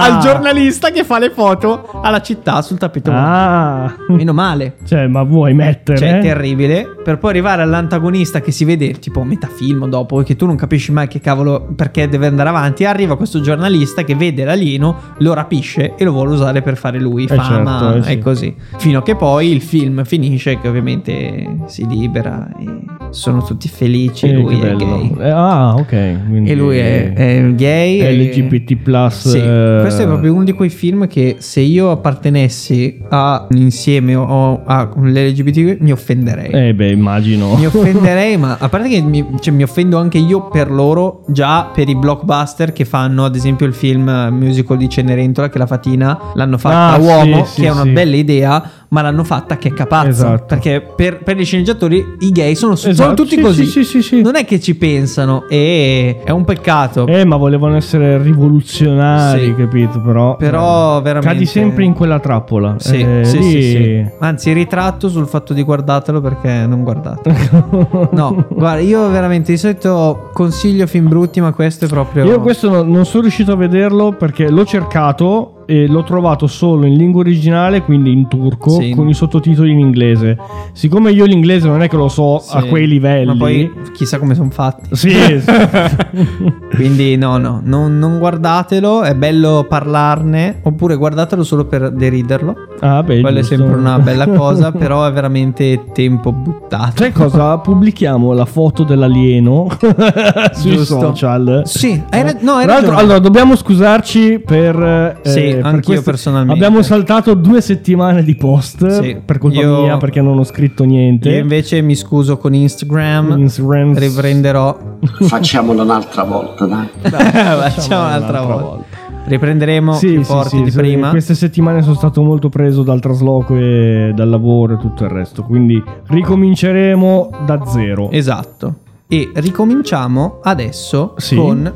foto 0.00 0.04
al 0.14 0.18
giornalista 0.20 0.90
che 0.90 1.04
fa 1.04 1.18
le 1.18 1.30
foto 1.30 2.00
alla 2.02 2.20
città 2.20 2.62
sul 2.62 2.78
tappeto. 2.78 3.11
Ah. 3.12 3.92
Meno 4.08 4.32
male. 4.32 4.76
Cioè, 4.87 5.06
ma 5.06 5.22
vuoi 5.22 5.54
mettere? 5.54 5.98
Cioè, 5.98 6.18
è 6.18 6.20
terribile. 6.20 6.87
Per 7.02 7.18
poi 7.18 7.30
arrivare 7.30 7.62
all'antagonista 7.62 8.40
che 8.40 8.52
si 8.52 8.64
vede 8.64 8.92
tipo 8.98 9.22
metà 9.24 9.48
film 9.52 9.87
dopo, 9.88 10.12
che 10.22 10.37
tu 10.37 10.46
non 10.46 10.57
capisci 10.57 10.92
mai 10.92 11.09
che 11.09 11.20
cavolo 11.20 11.72
perché 11.75 12.09
deve 12.09 12.27
andare 12.27 12.48
avanti. 12.51 12.85
Arriva 12.85 13.16
questo 13.16 13.40
giornalista 13.40 14.05
che 14.05 14.14
vede 14.14 14.44
l'alieno, 14.44 14.96
lo 15.18 15.33
rapisce 15.35 15.94
e 15.96 16.05
lo 16.05 16.12
vuole 16.12 16.33
usare 16.33 16.61
per 16.62 16.77
fare 16.77 16.98
lui. 17.01 17.25
Eh, 17.25 17.35
Fama 17.35 17.79
certo, 17.81 17.96
eh, 17.96 18.03
sì. 18.03 18.11
e 18.11 18.18
così. 18.18 18.55
Fino 18.77 18.98
a 18.98 19.03
che 19.03 19.16
poi 19.16 19.51
il 19.51 19.62
film 19.62 20.05
finisce, 20.05 20.59
che 20.61 20.68
ovviamente 20.68 21.57
si 21.66 21.87
libera 21.87 22.48
e 22.59 22.81
sono 23.11 23.42
tutti 23.42 23.68
felici. 23.68 24.27
Eh, 24.27 24.33
lui 24.35 24.61
è 24.61 24.75
gay. 24.77 25.14
Eh, 25.18 25.29
ah, 25.31 25.75
ok. 25.75 26.16
quindi- 26.29 26.51
E 26.51 26.55
lui 26.55 26.79
è, 26.79 27.12
è 27.12 27.53
gay. 27.55 27.98
e- 28.01 28.12
LGBT 28.12 28.77
plus. 28.77 29.29
Sì, 29.31 29.38
eh, 29.38 29.79
questo 29.81 30.03
è 30.03 30.07
proprio 30.07 30.35
uno 30.35 30.44
di 30.44 30.53
quei 30.53 30.68
film 30.70 31.07
che 31.07 31.37
se 31.38 31.61
io 31.61 31.90
appartenessi 31.90 33.01
a 33.09 33.46
un 33.51 33.57
insieme 33.57 34.14
o 34.14 34.62
a 34.64 34.88
l'LGBT 34.94 35.79
mi 35.81 35.92
offenderei. 35.92 36.51
Eh, 36.68 36.75
beh, 36.75 36.90
immagino. 36.90 37.55
Mi 37.57 37.66
offenderei, 37.66 38.37
ma 38.38 38.57
a 38.59 38.68
parte 38.68 38.88
che 38.88 39.01
mi, 39.01 39.25
cioè, 39.40 39.53
mi 39.55 39.62
offendo 39.62 39.98
anche 39.98 40.02
io 40.19 40.49
per 40.49 40.71
loro, 40.71 41.25
già 41.29 41.71
per 41.73 41.88
i 41.88 41.95
blockbuster 41.97 42.73
che 42.73 42.85
fanno, 42.85 43.25
ad 43.25 43.35
esempio, 43.35 43.67
il 43.67 43.75
film 43.75 44.09
eh, 44.09 44.31
musical 44.31 44.77
di 44.77 44.88
Cenerentola, 44.88 45.49
che 45.49 45.59
la 45.59 45.67
fatina 45.67 46.19
l'hanno 46.35 46.59
fatta 46.59 46.95
Ah, 46.95 46.99
uomo, 46.99 47.45
sì, 47.45 47.53
sì, 47.53 47.61
che 47.62 47.67
è 47.67 47.71
una 47.71 47.83
sì. 47.83 47.91
bella 47.91 48.17
idea, 48.17 48.71
ma 48.92 49.02
l'hanno 49.02 49.24
fatta 49.24 49.57
che 49.57 49.72
capazza. 49.72 50.09
Esatto. 50.09 50.44
Perché 50.46 50.81
per, 50.94 51.22
per 51.22 51.37
gli 51.37 51.44
sceneggiatori 51.44 52.16
i 52.20 52.31
gay 52.31 52.55
sono, 52.55 52.76
sono 52.76 52.92
Esatto, 52.92 53.14
tutti 53.14 53.37
sì, 53.37 53.40
così. 53.40 53.64
sì, 53.64 53.70
sì, 53.70 53.85
sì, 53.85 54.02
sì. 54.02 54.20
Non 54.22 54.37
è 54.37 54.44
che 54.44 54.61
ci 54.61 54.76
pensano, 54.76 55.44
e 55.48 56.20
è 56.24 56.31
un 56.31 56.44
peccato. 56.44 57.07
Eh, 57.07 57.24
ma 57.24 57.37
volevano 57.37 57.76
essere 57.76 58.20
rivoluzionari, 58.22 59.44
Sì. 59.46 59.55
capito? 59.55 60.00
Però, 60.00 60.37
Però 60.37 60.98
eh, 60.98 61.02
veramente- 61.02 61.33
Cadi 61.35 61.46
sempre 61.46 61.85
in 61.85 61.94
quella 61.94 62.20
trappola. 62.20 62.74
Sì, 62.78 63.00
Eh, 63.00 63.24
sì, 63.24 63.38
lì- 63.38 63.50
sì, 63.50 63.61
sì. 63.62 64.05
Anzi, 64.20 64.52
ritratto 64.52 65.09
sul 65.09 65.26
fatto 65.26 65.52
di 65.55 65.62
guardatelo 65.62 66.20
perché 66.20 66.66
non 66.66 66.83
guardate. 66.83 67.33
no, 68.12 68.46
guarda, 68.50 68.81
io 68.83 69.09
veramente 69.09 69.52
di 69.52 69.59
solito 69.59 70.28
consiglio 70.33 70.87
film 70.87 71.09
brutti, 71.09 71.40
ma 71.40 71.52
questo 71.52 71.87
è 71.87 71.88
proprio. 71.88 72.24
Io 72.24 72.40
questo 72.40 72.68
no- 72.68 72.83
non 72.83 73.05
sono 73.07 73.22
riuscito 73.22 73.52
a 73.52 73.57
vederlo 73.57 74.12
perché 74.12 74.50
l'ho 74.50 74.64
cercato 74.64 75.62
e 75.66 75.87
l'ho 75.87 76.03
trovato 76.03 76.46
solo 76.46 76.87
in 76.87 76.94
lingua 76.96 77.20
originale, 77.20 77.83
quindi 77.83 78.12
in 78.12 78.29
turco, 78.29 78.70
Sì. 78.70 78.90
con 78.94 79.09
i 79.09 79.14
sottotitoli 79.14 79.70
in 79.70 79.79
inglese. 79.79 80.37
Siccome 80.72 81.11
io 81.12 81.25
l'inglese 81.25 81.68
non 81.68 81.83
è 81.83 81.88
che 81.88 81.96
lo 81.96 82.09
so 82.09 82.37
a 82.37 82.61
Sì. 82.62 82.68
quei 82.68 82.87
livelli. 82.87 83.27
Ma 83.27 83.37
poi 83.37 83.70
chissà 83.94 84.18
come 84.18 84.35
sono 84.35 84.51
fatti. 84.51 84.94
Sì, 84.94 85.11
Quindi 86.75 87.16
no, 87.16 87.37
no, 87.38 87.61
non, 87.62 87.98
non 87.98 88.18
guardatelo, 88.18 89.03
è 89.03 89.14
bello 89.14 89.66
parlarne, 89.68 90.61
oppure 90.62 90.96
guardatelo 90.96 91.42
solo 91.44 91.64
per 91.66 91.90
deriderlo. 91.90 92.55
Ah, 92.81 93.03
beh, 93.03 93.20
Quella 93.20 93.40
è 93.40 93.42
sempre 93.42 93.77
una 93.77 93.98
bella 93.98 94.27
cosa, 94.29 94.72
però 94.72 95.05
è 95.07 95.12
veramente 95.12 95.85
tempo 95.92 96.33
buttato. 96.33 96.92
Sai 96.96 97.12
cosa? 97.12 97.59
Pubblichiamo 97.59 98.33
la 98.33 98.44
foto 98.46 98.83
dell'alieno 98.85 99.66
sui 100.55 100.79
social. 100.85 101.62
Sì, 101.64 102.03
hai 102.11 102.22
ra- 102.22 102.37
no, 102.40 102.53
hai 102.53 102.64
Tra 102.64 102.72
l'altro, 102.75 102.90
ragione. 102.90 103.01
allora, 103.01 103.18
dobbiamo 103.18 103.55
scusarci 103.57 104.42
per. 104.44 104.77
eh, 105.22 105.29
Sì, 105.29 105.52
anch'io 105.61 105.81
queste- 105.83 106.05
personalmente. 106.11 106.65
Abbiamo 106.65 106.83
saltato 106.83 107.35
due 107.35 107.61
settimane 107.61 108.23
di 108.23 108.35
post 108.37 108.87
Sì, 109.01 109.17
per 109.25 109.38
colpa 109.38 109.61
io- 109.61 109.83
mia 109.83 109.97
perché 109.97 110.21
non 110.21 110.38
ho 110.38 110.45
scritto 110.45 110.85
niente. 110.85 111.29
Io 111.31 111.38
invece 111.41 111.81
mi 111.83 111.95
scuso 111.95 112.37
con 112.38 112.55
Instagram, 112.55 113.37
Instagram. 113.38 113.99
riprenderò. 113.99 114.79
Facciamolo 115.21 115.83
un'altra 115.83 116.25
volta, 116.25 116.67
dai. 116.67 116.88
Facciamo 117.03 118.07
un'altra 118.07 118.41
volta. 118.43 119.01
Riprenderemo 119.25 119.93
Sì, 119.95 120.09
più 120.09 120.19
sì, 120.19 120.25
forti 120.25 120.57
sì, 120.57 120.62
di 120.65 120.71
sì, 120.73 120.77
prima. 120.79 121.11
Queste 121.11 121.35
settimane 121.35 121.81
sono 121.83 121.95
stato 121.95 122.23
molto 122.23 122.49
preso 122.49 122.83
dal 122.83 122.99
trasloco 123.01 123.55
e 123.57 124.11
dal 124.17 124.29
lavoro 124.29 124.75
e 124.75 124.79
tutto 124.79 125.05
il 125.05 125.11
resto. 125.11 125.45
Quindi 125.45 125.81
ricominceremo 126.09 127.31
da 127.47 127.65
zero. 127.67 128.11
Esatto. 128.11 128.75
E 129.07 129.31
ricominciamo 129.35 130.41
adesso 130.43 131.15
Sì. 131.19 131.37
con 131.37 131.73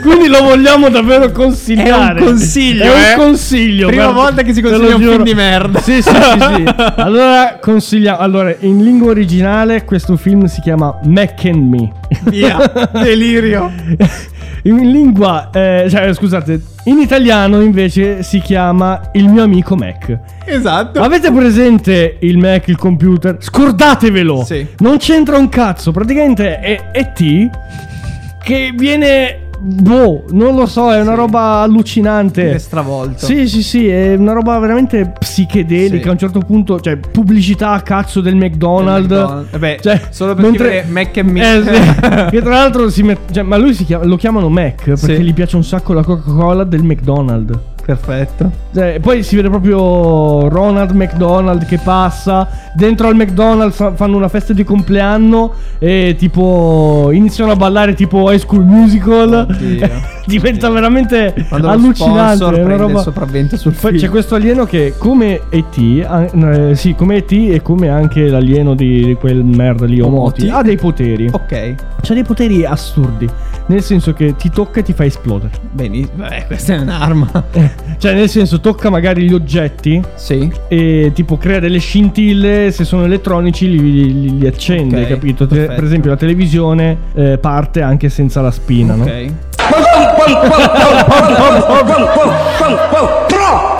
Quindi 0.00 0.28
lo 0.28 0.44
vogliamo 0.44 0.88
davvero 0.88 1.30
consigliare. 1.30 2.20
È 2.20 2.22
un 2.22 2.28
consiglio, 2.28 2.84
È 2.84 2.86
eh. 2.86 3.12
un 3.12 3.18
consiglio. 3.18 3.88
Prima 3.88 4.04
guarda, 4.04 4.20
volta 4.22 4.42
che 4.42 4.54
si 4.54 4.62
consiglia 4.62 4.94
un 4.94 5.00
giuro. 5.02 5.12
film 5.12 5.24
di 5.24 5.34
merda. 5.34 5.80
Sì, 5.82 6.00
sì, 6.00 6.08
sì, 6.08 6.54
sì. 6.54 6.64
Allora 6.96 7.58
consigliamo. 7.60 8.16
Allora, 8.18 8.56
in 8.60 8.82
lingua 8.82 9.10
originale 9.10 9.84
questo 9.84 10.16
film 10.16 10.46
si 10.46 10.62
chiama 10.62 10.98
Mac 11.04 11.44
and 11.44 11.68
Me. 11.68 11.92
Via, 12.30 12.90
delirio. 12.92 13.70
In 14.62 14.90
lingua, 14.90 15.50
eh, 15.52 15.86
cioè, 15.90 16.14
scusate, 16.14 16.62
in 16.84 16.98
italiano 16.98 17.60
invece 17.60 18.22
si 18.22 18.40
chiama 18.40 19.10
Il 19.12 19.28
mio 19.28 19.42
amico 19.42 19.74
Mac. 19.74 20.18
Esatto. 20.44 21.00
Avete 21.00 21.32
presente 21.32 22.16
il 22.20 22.36
Mac, 22.38 22.68
il 22.68 22.76
computer? 22.76 23.36
Scordatevelo! 23.40 24.44
Sì. 24.44 24.66
Non 24.78 24.98
c'entra 24.98 25.38
un 25.38 25.48
cazzo. 25.48 25.92
Praticamente 25.92 26.58
è 26.58 26.90
E.T. 26.92 27.50
che 28.42 28.72
viene. 28.76 29.38
Boh, 29.66 30.24
non 30.32 30.54
lo 30.56 30.66
so, 30.66 30.92
è 30.92 31.00
una 31.00 31.14
roba 31.14 31.60
allucinante. 31.62 32.52
È 32.52 32.58
stravolto. 32.58 33.24
Sì, 33.24 33.48
sì, 33.48 33.62
sì, 33.62 33.88
è 33.88 34.14
una 34.14 34.32
roba 34.32 34.58
veramente 34.58 35.12
psichedelica. 35.18 36.02
Sì. 36.02 36.08
A 36.08 36.12
un 36.12 36.18
certo 36.18 36.40
punto, 36.40 36.78
cioè, 36.80 36.96
pubblicità 36.98 37.70
a 37.70 37.80
cazzo 37.80 38.20
del 38.20 38.36
McDonald's. 38.36 39.06
McDonald's. 39.10 39.50
Vabbè, 39.52 39.78
Cioè, 39.80 40.00
solo 40.10 40.34
per 40.34 40.44
mentre- 40.44 40.84
Mac 40.90 41.16
and 41.16 41.30
Me. 41.30 41.40
Eh, 41.56 41.62
sì. 41.62 41.70
che 42.36 42.42
tra 42.42 42.50
l'altro 42.50 42.90
si 42.90 43.02
mette. 43.02 43.32
cioè, 43.32 43.42
ma 43.42 43.56
lui 43.56 43.72
si 43.72 43.84
chiama- 43.86 44.04
lo 44.04 44.16
chiamano 44.16 44.48
Mac 44.50 44.84
perché 44.84 45.20
gli 45.22 45.32
piace 45.32 45.56
un 45.56 45.64
sacco 45.64 45.94
la 45.94 46.02
Coca-Cola 46.04 46.64
del 46.64 46.82
McDonald's. 46.82 47.58
Perfetto. 47.84 48.50
Cioè, 48.74 48.98
poi 49.00 49.22
si 49.22 49.36
vede 49.36 49.48
proprio 49.50 50.48
Ronald 50.48 50.90
McDonald 50.92 51.66
che 51.66 51.78
passa. 51.78 52.48
Dentro 52.74 53.08
al 53.08 53.14
McDonald's 53.14 53.76
fa- 53.76 53.92
fanno 53.94 54.16
una 54.16 54.28
festa 54.28 54.52
di 54.52 54.64
compleanno 54.64 55.52
e 55.78 56.16
tipo 56.18 57.10
iniziano 57.12 57.52
a 57.52 57.56
ballare 57.56 57.94
tipo 57.94 58.30
High 58.32 58.38
School 58.38 58.64
Musical. 58.64 59.46
Oddio. 59.50 59.90
Diventa 60.26 60.70
veramente 60.70 61.34
Quando 61.48 61.68
allucinante. 61.68 62.44
è 62.58 62.64
una 62.64 62.76
roba... 62.76 63.02
sopravvento 63.02 63.58
sul 63.58 63.72
Poi 63.72 63.90
film. 63.90 64.02
c'è 64.02 64.08
questo 64.08 64.34
alieno 64.34 64.64
che 64.64 64.94
come 64.96 65.42
E.T. 65.50 65.76
eh, 66.34 66.74
sì, 66.74 66.94
come 66.94 67.16
E.T. 67.16 67.32
e 67.32 67.60
come 67.62 67.90
anche 67.90 68.28
l'alieno 68.28 68.74
di, 68.74 69.04
di 69.04 69.14
quel 69.14 69.44
merda 69.44 69.84
lì, 69.84 70.00
Omoti, 70.00 70.48
ha 70.48 70.62
dei 70.62 70.76
poteri. 70.76 71.28
Ok. 71.30 71.74
C'ha 72.00 72.14
dei 72.14 72.24
poteri 72.24 72.64
assurdi. 72.64 73.28
Nel 73.66 73.82
senso 73.82 74.12
che 74.12 74.34
ti 74.36 74.50
tocca 74.50 74.80
e 74.80 74.82
ti 74.82 74.92
fa 74.92 75.04
esplodere. 75.04 75.52
Bene, 75.70 76.06
beh, 76.14 76.44
questa 76.46 76.74
è 76.74 76.78
un'arma. 76.78 77.44
Cioè, 77.98 78.12
nel 78.14 78.28
senso, 78.28 78.60
tocca 78.60 78.90
magari 78.90 79.22
gli 79.22 79.32
oggetti 79.32 80.00
Sì. 80.14 80.50
e 80.68 81.10
tipo 81.14 81.36
crea 81.38 81.58
delle 81.60 81.78
scintille. 81.78 82.70
Se 82.70 82.84
sono 82.84 83.04
elettronici, 83.04 83.68
li, 83.70 83.80
li- 84.20 84.38
li 84.38 84.46
accende, 84.46 85.02
Ok, 85.02 85.08
capito? 85.08 85.46
Te- 85.46 85.54
perfetto. 85.54 85.74
per 85.74 85.84
esempio, 85.84 86.10
la 86.10 86.16
televisione 86.16 86.96
eh, 87.14 87.38
parte 87.38 87.80
anche 87.82 88.08
senza 88.08 88.40
la 88.40 88.50
spina, 88.50 88.94
no? 88.94 89.04
Ok. 89.04 89.32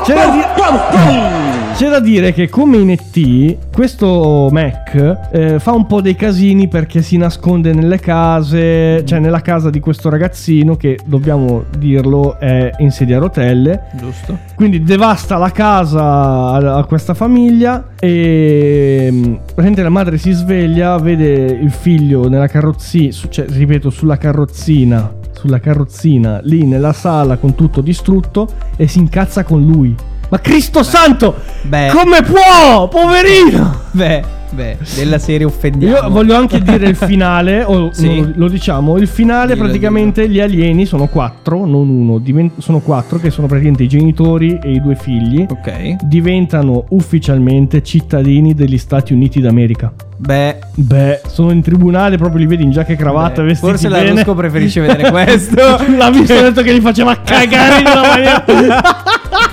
C'è 0.05 0.15
da, 0.15 0.31
di- 0.31 0.43
c'è 1.75 1.89
da 1.89 1.99
dire 1.99 2.33
che 2.35 2.51
come 2.51 2.77
in 2.77 2.91
ET, 2.91 3.57
questo 3.73 4.49
Mac 4.51 5.31
eh, 5.33 5.59
fa 5.59 5.73
un 5.73 5.87
po' 5.87 6.03
dei 6.03 6.15
casini 6.15 6.69
perché 6.69 7.01
si 7.01 7.17
nasconde 7.17 7.73
nelle 7.73 7.99
case, 7.99 9.05
cioè 9.07 9.19
nella 9.19 9.41
casa 9.41 9.71
di 9.71 9.81
questo 9.81 10.11
ragazzino 10.11 10.77
che 10.77 10.99
dobbiamo 11.07 11.65
dirlo 11.79 12.39
è 12.39 12.71
in 12.79 12.91
sedia 12.91 13.17
a 13.17 13.21
rotelle. 13.21 13.85
Giusto. 13.95 14.39
Quindi 14.55 14.83
devasta 14.83 15.39
la 15.39 15.51
casa 15.51 16.03
a, 16.03 16.77
a 16.77 16.85
questa 16.85 17.15
famiglia 17.15 17.89
e 17.99 19.09
mm, 19.11 19.23
praticamente 19.47 19.83
la 19.83 19.89
madre 19.89 20.19
si 20.19 20.33
sveglia, 20.33 20.99
vede 20.99 21.47
il 21.47 21.71
figlio 21.71 22.29
nella 22.29 22.47
carrozzina, 22.49 23.13
cioè, 23.31 23.47
ripeto, 23.49 23.89
sulla 23.89 24.19
carrozzina, 24.19 25.11
sulla 25.45 25.61
carrozzina, 25.61 26.41
lì 26.43 26.65
nella 26.65 26.95
sala 26.95 27.37
con 27.37 27.55
tutto 27.55 27.83
distrutto 27.83 28.49
e 28.77 28.87
si 28.89 28.99
incazza 28.99 29.45
con 29.45 29.63
lui. 29.63 29.95
Ma 30.31 30.39
Cristo 30.41 30.83
santo! 30.83 31.35
Beh. 31.65 31.91
Come 31.93 32.23
può? 32.23 32.89
Poverino! 32.89 33.81
Beh, 33.91 34.25
Beh, 34.53 34.79
della 34.97 35.19
serie 35.19 35.45
offendiamo. 35.45 35.97
Io 36.07 36.11
voglio 36.11 36.35
anche 36.35 36.63
dire 36.63 36.89
il 36.89 36.97
finale, 36.97 37.63
o 37.63 37.91
Sì. 37.93 38.21
no, 38.21 38.33
lo 38.37 38.49
diciamo, 38.49 38.97
il 38.97 39.07
finale 39.07 39.53
Dillo, 39.53 39.65
praticamente 39.65 40.29
gli 40.29 40.41
alieni 40.41 40.87
sono 40.87 41.09
quattro, 41.09 41.67
non 41.67 41.89
uno, 41.91 42.19
diven- 42.19 42.53
sono 42.59 42.81
quattro 42.81 43.19
che 43.19 43.29
sono 43.31 43.47
praticamente 43.47 43.83
i 43.83 43.89
genitori 43.89 44.59
e 44.63 44.73
i 44.73 44.81
due 44.81 44.95
figli. 44.95 45.45
Ok. 45.47 46.05
Diventano 46.05 46.87
ufficialmente 46.91 47.83
cittadini 47.83 48.55
degli 48.55 48.79
Stati 48.79 49.13
Uniti 49.13 49.41
d'America. 49.43 49.93
Beh, 50.17 50.59
Beh, 50.75 51.21
sono 51.27 51.51
in 51.51 51.61
tribunale, 51.61 52.17
proprio 52.17 52.39
li 52.41 52.47
vedi 52.47 52.63
in 52.63 52.71
giacca 52.71 52.93
e 52.93 52.97
cravatta, 52.97 53.43
beh, 53.43 53.49
vestiti 53.49 53.71
forse 53.71 53.89
la 53.89 53.99
bene. 53.99 54.11
Rusco 54.11 54.35
preferisce 54.35 54.81
vedere 54.81 55.11
questo. 55.11 55.57
L'ha 55.97 56.11
visto 56.11 56.33
e 56.33 56.39
ha 56.39 56.43
detto 56.43 56.63
che 56.63 56.73
li 56.73 56.81
faceva 56.81 57.17
cagare 57.21 57.81
in 57.81 57.87
una 57.87 58.09
maniera. 58.09 58.45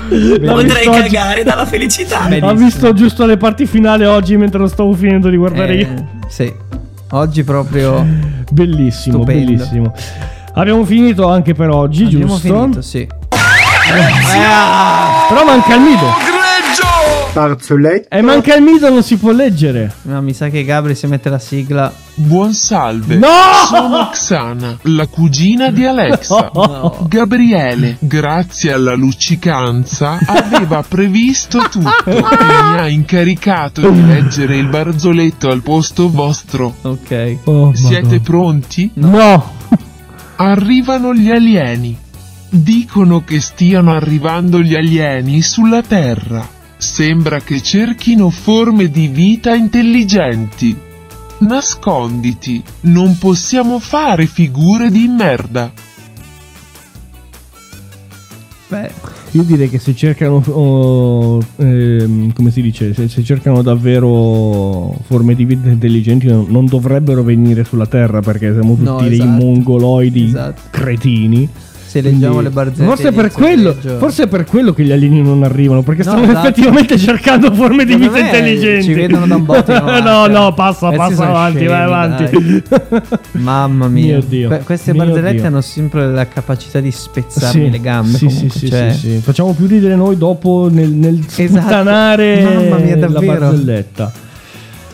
Potrei 0.08 0.64
visto 0.64 0.90
oggi- 0.90 1.00
cagare 1.02 1.42
dalla 1.42 1.64
felicità. 1.66 2.20
Ha 2.40 2.52
visto 2.54 2.92
giusto 2.92 3.26
le 3.26 3.36
parti 3.36 3.66
finali 3.66 4.04
oggi 4.04 4.36
mentre 4.36 4.58
lo 4.60 4.68
stavo 4.68 4.92
finendo 4.92 5.28
di 5.28 5.36
guardare 5.36 5.72
Eh, 5.74 5.78
io. 5.78 6.06
Sì. 6.28 6.52
Oggi 7.10 7.44
proprio 7.44 8.04
Bellissimo, 8.50 9.16
Stupendo. 9.18 9.44
bellissimo. 9.44 9.94
Abbiamo 10.54 10.84
finito 10.84 11.28
anche 11.28 11.54
per 11.54 11.70
oggi, 11.70 12.04
abbiamo 12.04 12.38
giusto? 12.38 12.60
finito, 12.60 12.82
sì. 12.82 13.06
Però 15.28 15.44
manca 15.44 15.74
il 15.74 15.80
Mido. 17.34 18.04
E 18.10 18.20
manca 18.20 18.54
il 18.54 18.62
Mido, 18.62 18.90
non 18.90 19.02
si 19.02 19.16
può 19.16 19.30
leggere. 19.32 19.92
No, 20.02 20.20
mi 20.20 20.34
sa 20.34 20.48
che 20.48 20.64
Gabri 20.64 20.94
si 20.94 21.06
mette 21.06 21.30
la 21.30 21.38
sigla. 21.38 21.92
Buon 22.14 22.52
salve. 22.52 23.16
No! 23.16 23.26
Sono 23.68 24.10
Xana, 24.10 24.78
la 24.82 25.06
cugina 25.06 25.70
di 25.70 25.84
Alexa. 25.84 26.50
No. 26.62 27.06
Gabriele, 27.08 27.96
grazie 28.00 28.72
alla 28.72 28.94
luccicanza, 28.94 30.18
aveva 30.26 30.84
previsto 30.86 31.58
tutto 31.70 32.10
e 32.10 32.20
mi 32.20 32.78
ha 32.78 32.88
incaricato 32.88 33.88
di 33.88 34.06
leggere 34.06 34.56
il 34.56 34.68
barzoletto 34.68 35.48
al 35.50 35.62
posto 35.62 36.10
vostro. 36.10 36.74
Ok. 36.82 37.38
Oh, 37.44 37.74
Siete 37.74 38.20
pronti? 38.20 38.90
No. 38.94 39.52
Arrivano 40.36 41.14
gli 41.14 41.30
alieni. 41.30 41.96
Dicono 42.48 43.24
che 43.24 43.40
stiano 43.40 43.94
arrivando 43.94 44.60
gli 44.60 44.74
alieni 44.74 45.40
sulla 45.40 45.82
Terra. 45.82 46.60
Sembra 46.82 47.38
che 47.40 47.62
cerchino 47.62 48.28
forme 48.28 48.90
di 48.90 49.06
vita 49.06 49.54
intelligenti. 49.54 50.76
Nasconditi, 51.38 52.60
non 52.82 53.16
possiamo 53.18 53.78
fare 53.78 54.26
figure 54.26 54.90
di 54.90 55.06
merda. 55.06 55.72
Beh, 58.68 58.90
Io 59.32 59.42
direi 59.44 59.68
che 59.70 59.78
se 59.78 59.94
cercano, 59.94 60.42
oh, 60.44 61.38
ehm, 61.56 62.32
come 62.32 62.50
si 62.50 62.60
dice, 62.62 62.92
se, 62.94 63.06
se 63.08 63.22
cercano 63.22 63.62
davvero 63.62 64.92
forme 65.06 65.34
di 65.36 65.44
vita 65.44 65.68
intelligenti 65.68 66.26
non, 66.26 66.46
non 66.48 66.66
dovrebbero 66.66 67.22
venire 67.22 67.62
sulla 67.64 67.86
Terra 67.86 68.20
perché 68.20 68.52
siamo 68.52 68.74
tutti 68.74 68.84
No, 68.88 69.00
dei 69.00 69.12
esatto. 69.12 69.30
mongoloidi 69.44 70.24
Esatto. 70.24 70.62
cretini. 70.70 71.48
Se 71.92 72.00
leggiamo 72.00 72.36
Quindi- 72.36 72.42
le 72.44 72.50
barzellette. 72.50 72.84
Forse 72.94 73.08
è, 73.08 73.12
per 73.12 73.30
quello, 73.32 73.76
forse 73.98 74.26
per 74.26 74.44
quello 74.46 74.72
che 74.72 74.82
gli 74.82 74.92
alieni 74.92 75.20
non 75.20 75.42
arrivano, 75.42 75.82
perché 75.82 76.02
No, 76.04 76.10
stanno 76.12 76.24
esatto. 76.24 76.48
effettivamente 76.48 76.96
cercando 76.96 77.52
forme 77.52 77.84
di 77.84 77.96
vita 77.96 78.18
intelligenti. 78.18 78.84
ci 78.86 78.94
vedono 78.94 79.26
da 79.26 79.34
un 79.36 79.44
e 79.44 80.00
no, 80.00 80.26
non 80.26 80.30
no, 80.30 80.54
passa, 80.54 80.86
Questi 80.88 80.96
passa 81.16 81.28
avanti, 81.28 81.56
scemi, 81.58 81.68
vai 81.70 81.82
avanti. 81.82 82.62
Mamma 83.32 83.88
mia. 83.88 84.16
Mio 84.16 84.22
Dio. 84.26 84.48
Que- 84.48 84.60
queste 84.64 84.92
Mio 84.92 85.04
barzellette 85.04 85.36
Dio. 85.36 85.46
hanno 85.46 85.60
sempre 85.60 86.06
la 86.10 86.26
capacità 86.26 86.80
di 86.80 86.90
spezzarmi 86.90 87.64
Sì, 87.66 87.70
le 87.70 87.80
gambe. 87.80 88.16
Sì, 88.16 88.24
comunque, 88.26 88.58
sì, 88.58 88.68
cioè- 88.68 88.92
sì, 88.92 88.98
sì. 89.10 89.18
Facciamo 89.18 89.52
più 89.52 89.66
ridere 89.66 89.94
noi 89.96 90.16
dopo 90.16 90.68
nel, 90.70 90.90
nel 90.90 91.20
Esatto. 91.36 91.84
Mamma 91.84 92.76
mia, 92.78 92.96
la 92.96 93.06
davvero. 93.06 93.38
barzelletta. 93.40 94.12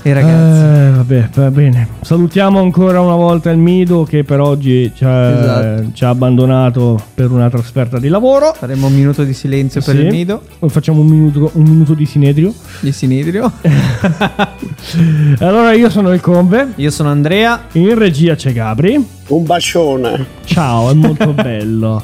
E 0.08 0.12
ragazzi. 0.14 0.60
Eh, 0.64 0.90
vabbè, 0.96 1.28
va 1.34 1.50
bene. 1.50 1.88
Salutiamo 2.00 2.60
ancora 2.60 3.00
una 3.00 3.14
volta 3.14 3.50
il 3.50 3.58
Mido 3.58 4.04
che 4.04 4.24
per 4.24 4.40
oggi 4.40 4.90
ci 4.94 5.04
ha, 5.04 5.28
Esatto. 5.30 5.90
ci 5.92 6.04
ha 6.04 6.08
abbandonato 6.08 6.98
per 7.14 7.30
una 7.30 7.50
trasferta 7.50 7.98
di 7.98 8.08
lavoro. 8.08 8.54
Faremo 8.56 8.86
un 8.86 8.94
minuto 8.94 9.22
di 9.24 9.34
silenzio 9.34 9.82
per 9.82 9.94
Sì. 9.96 10.00
il 10.02 10.06
nido 10.08 10.40
Facciamo 10.68 11.00
un 11.02 11.06
minuto, 11.08 11.50
un 11.54 11.64
minuto 11.64 11.92
di 11.94 12.06
sinedrio. 12.06 12.54
di 12.80 12.90
Sinidrio. 12.92 13.52
Allora 15.40 15.72
io 15.72 15.90
sono 15.90 16.12
il 16.12 16.20
Combe. 16.20 16.72
Io 16.76 16.90
sono 16.90 17.10
Andrea. 17.10 17.64
In 17.72 17.94
regia 17.98 18.34
c'è 18.34 18.52
Gabri. 18.52 19.06
Un 19.28 19.44
bacione. 19.44 20.24
Ciao, 20.44 20.90
è 20.90 20.94
molto 20.94 21.32
bello. 21.34 22.02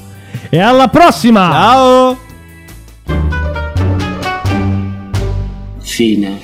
E 0.51 0.59
alla 0.59 0.89
prossima! 0.89 1.51
Ciao! 1.51 2.19
Fine. 5.81 6.44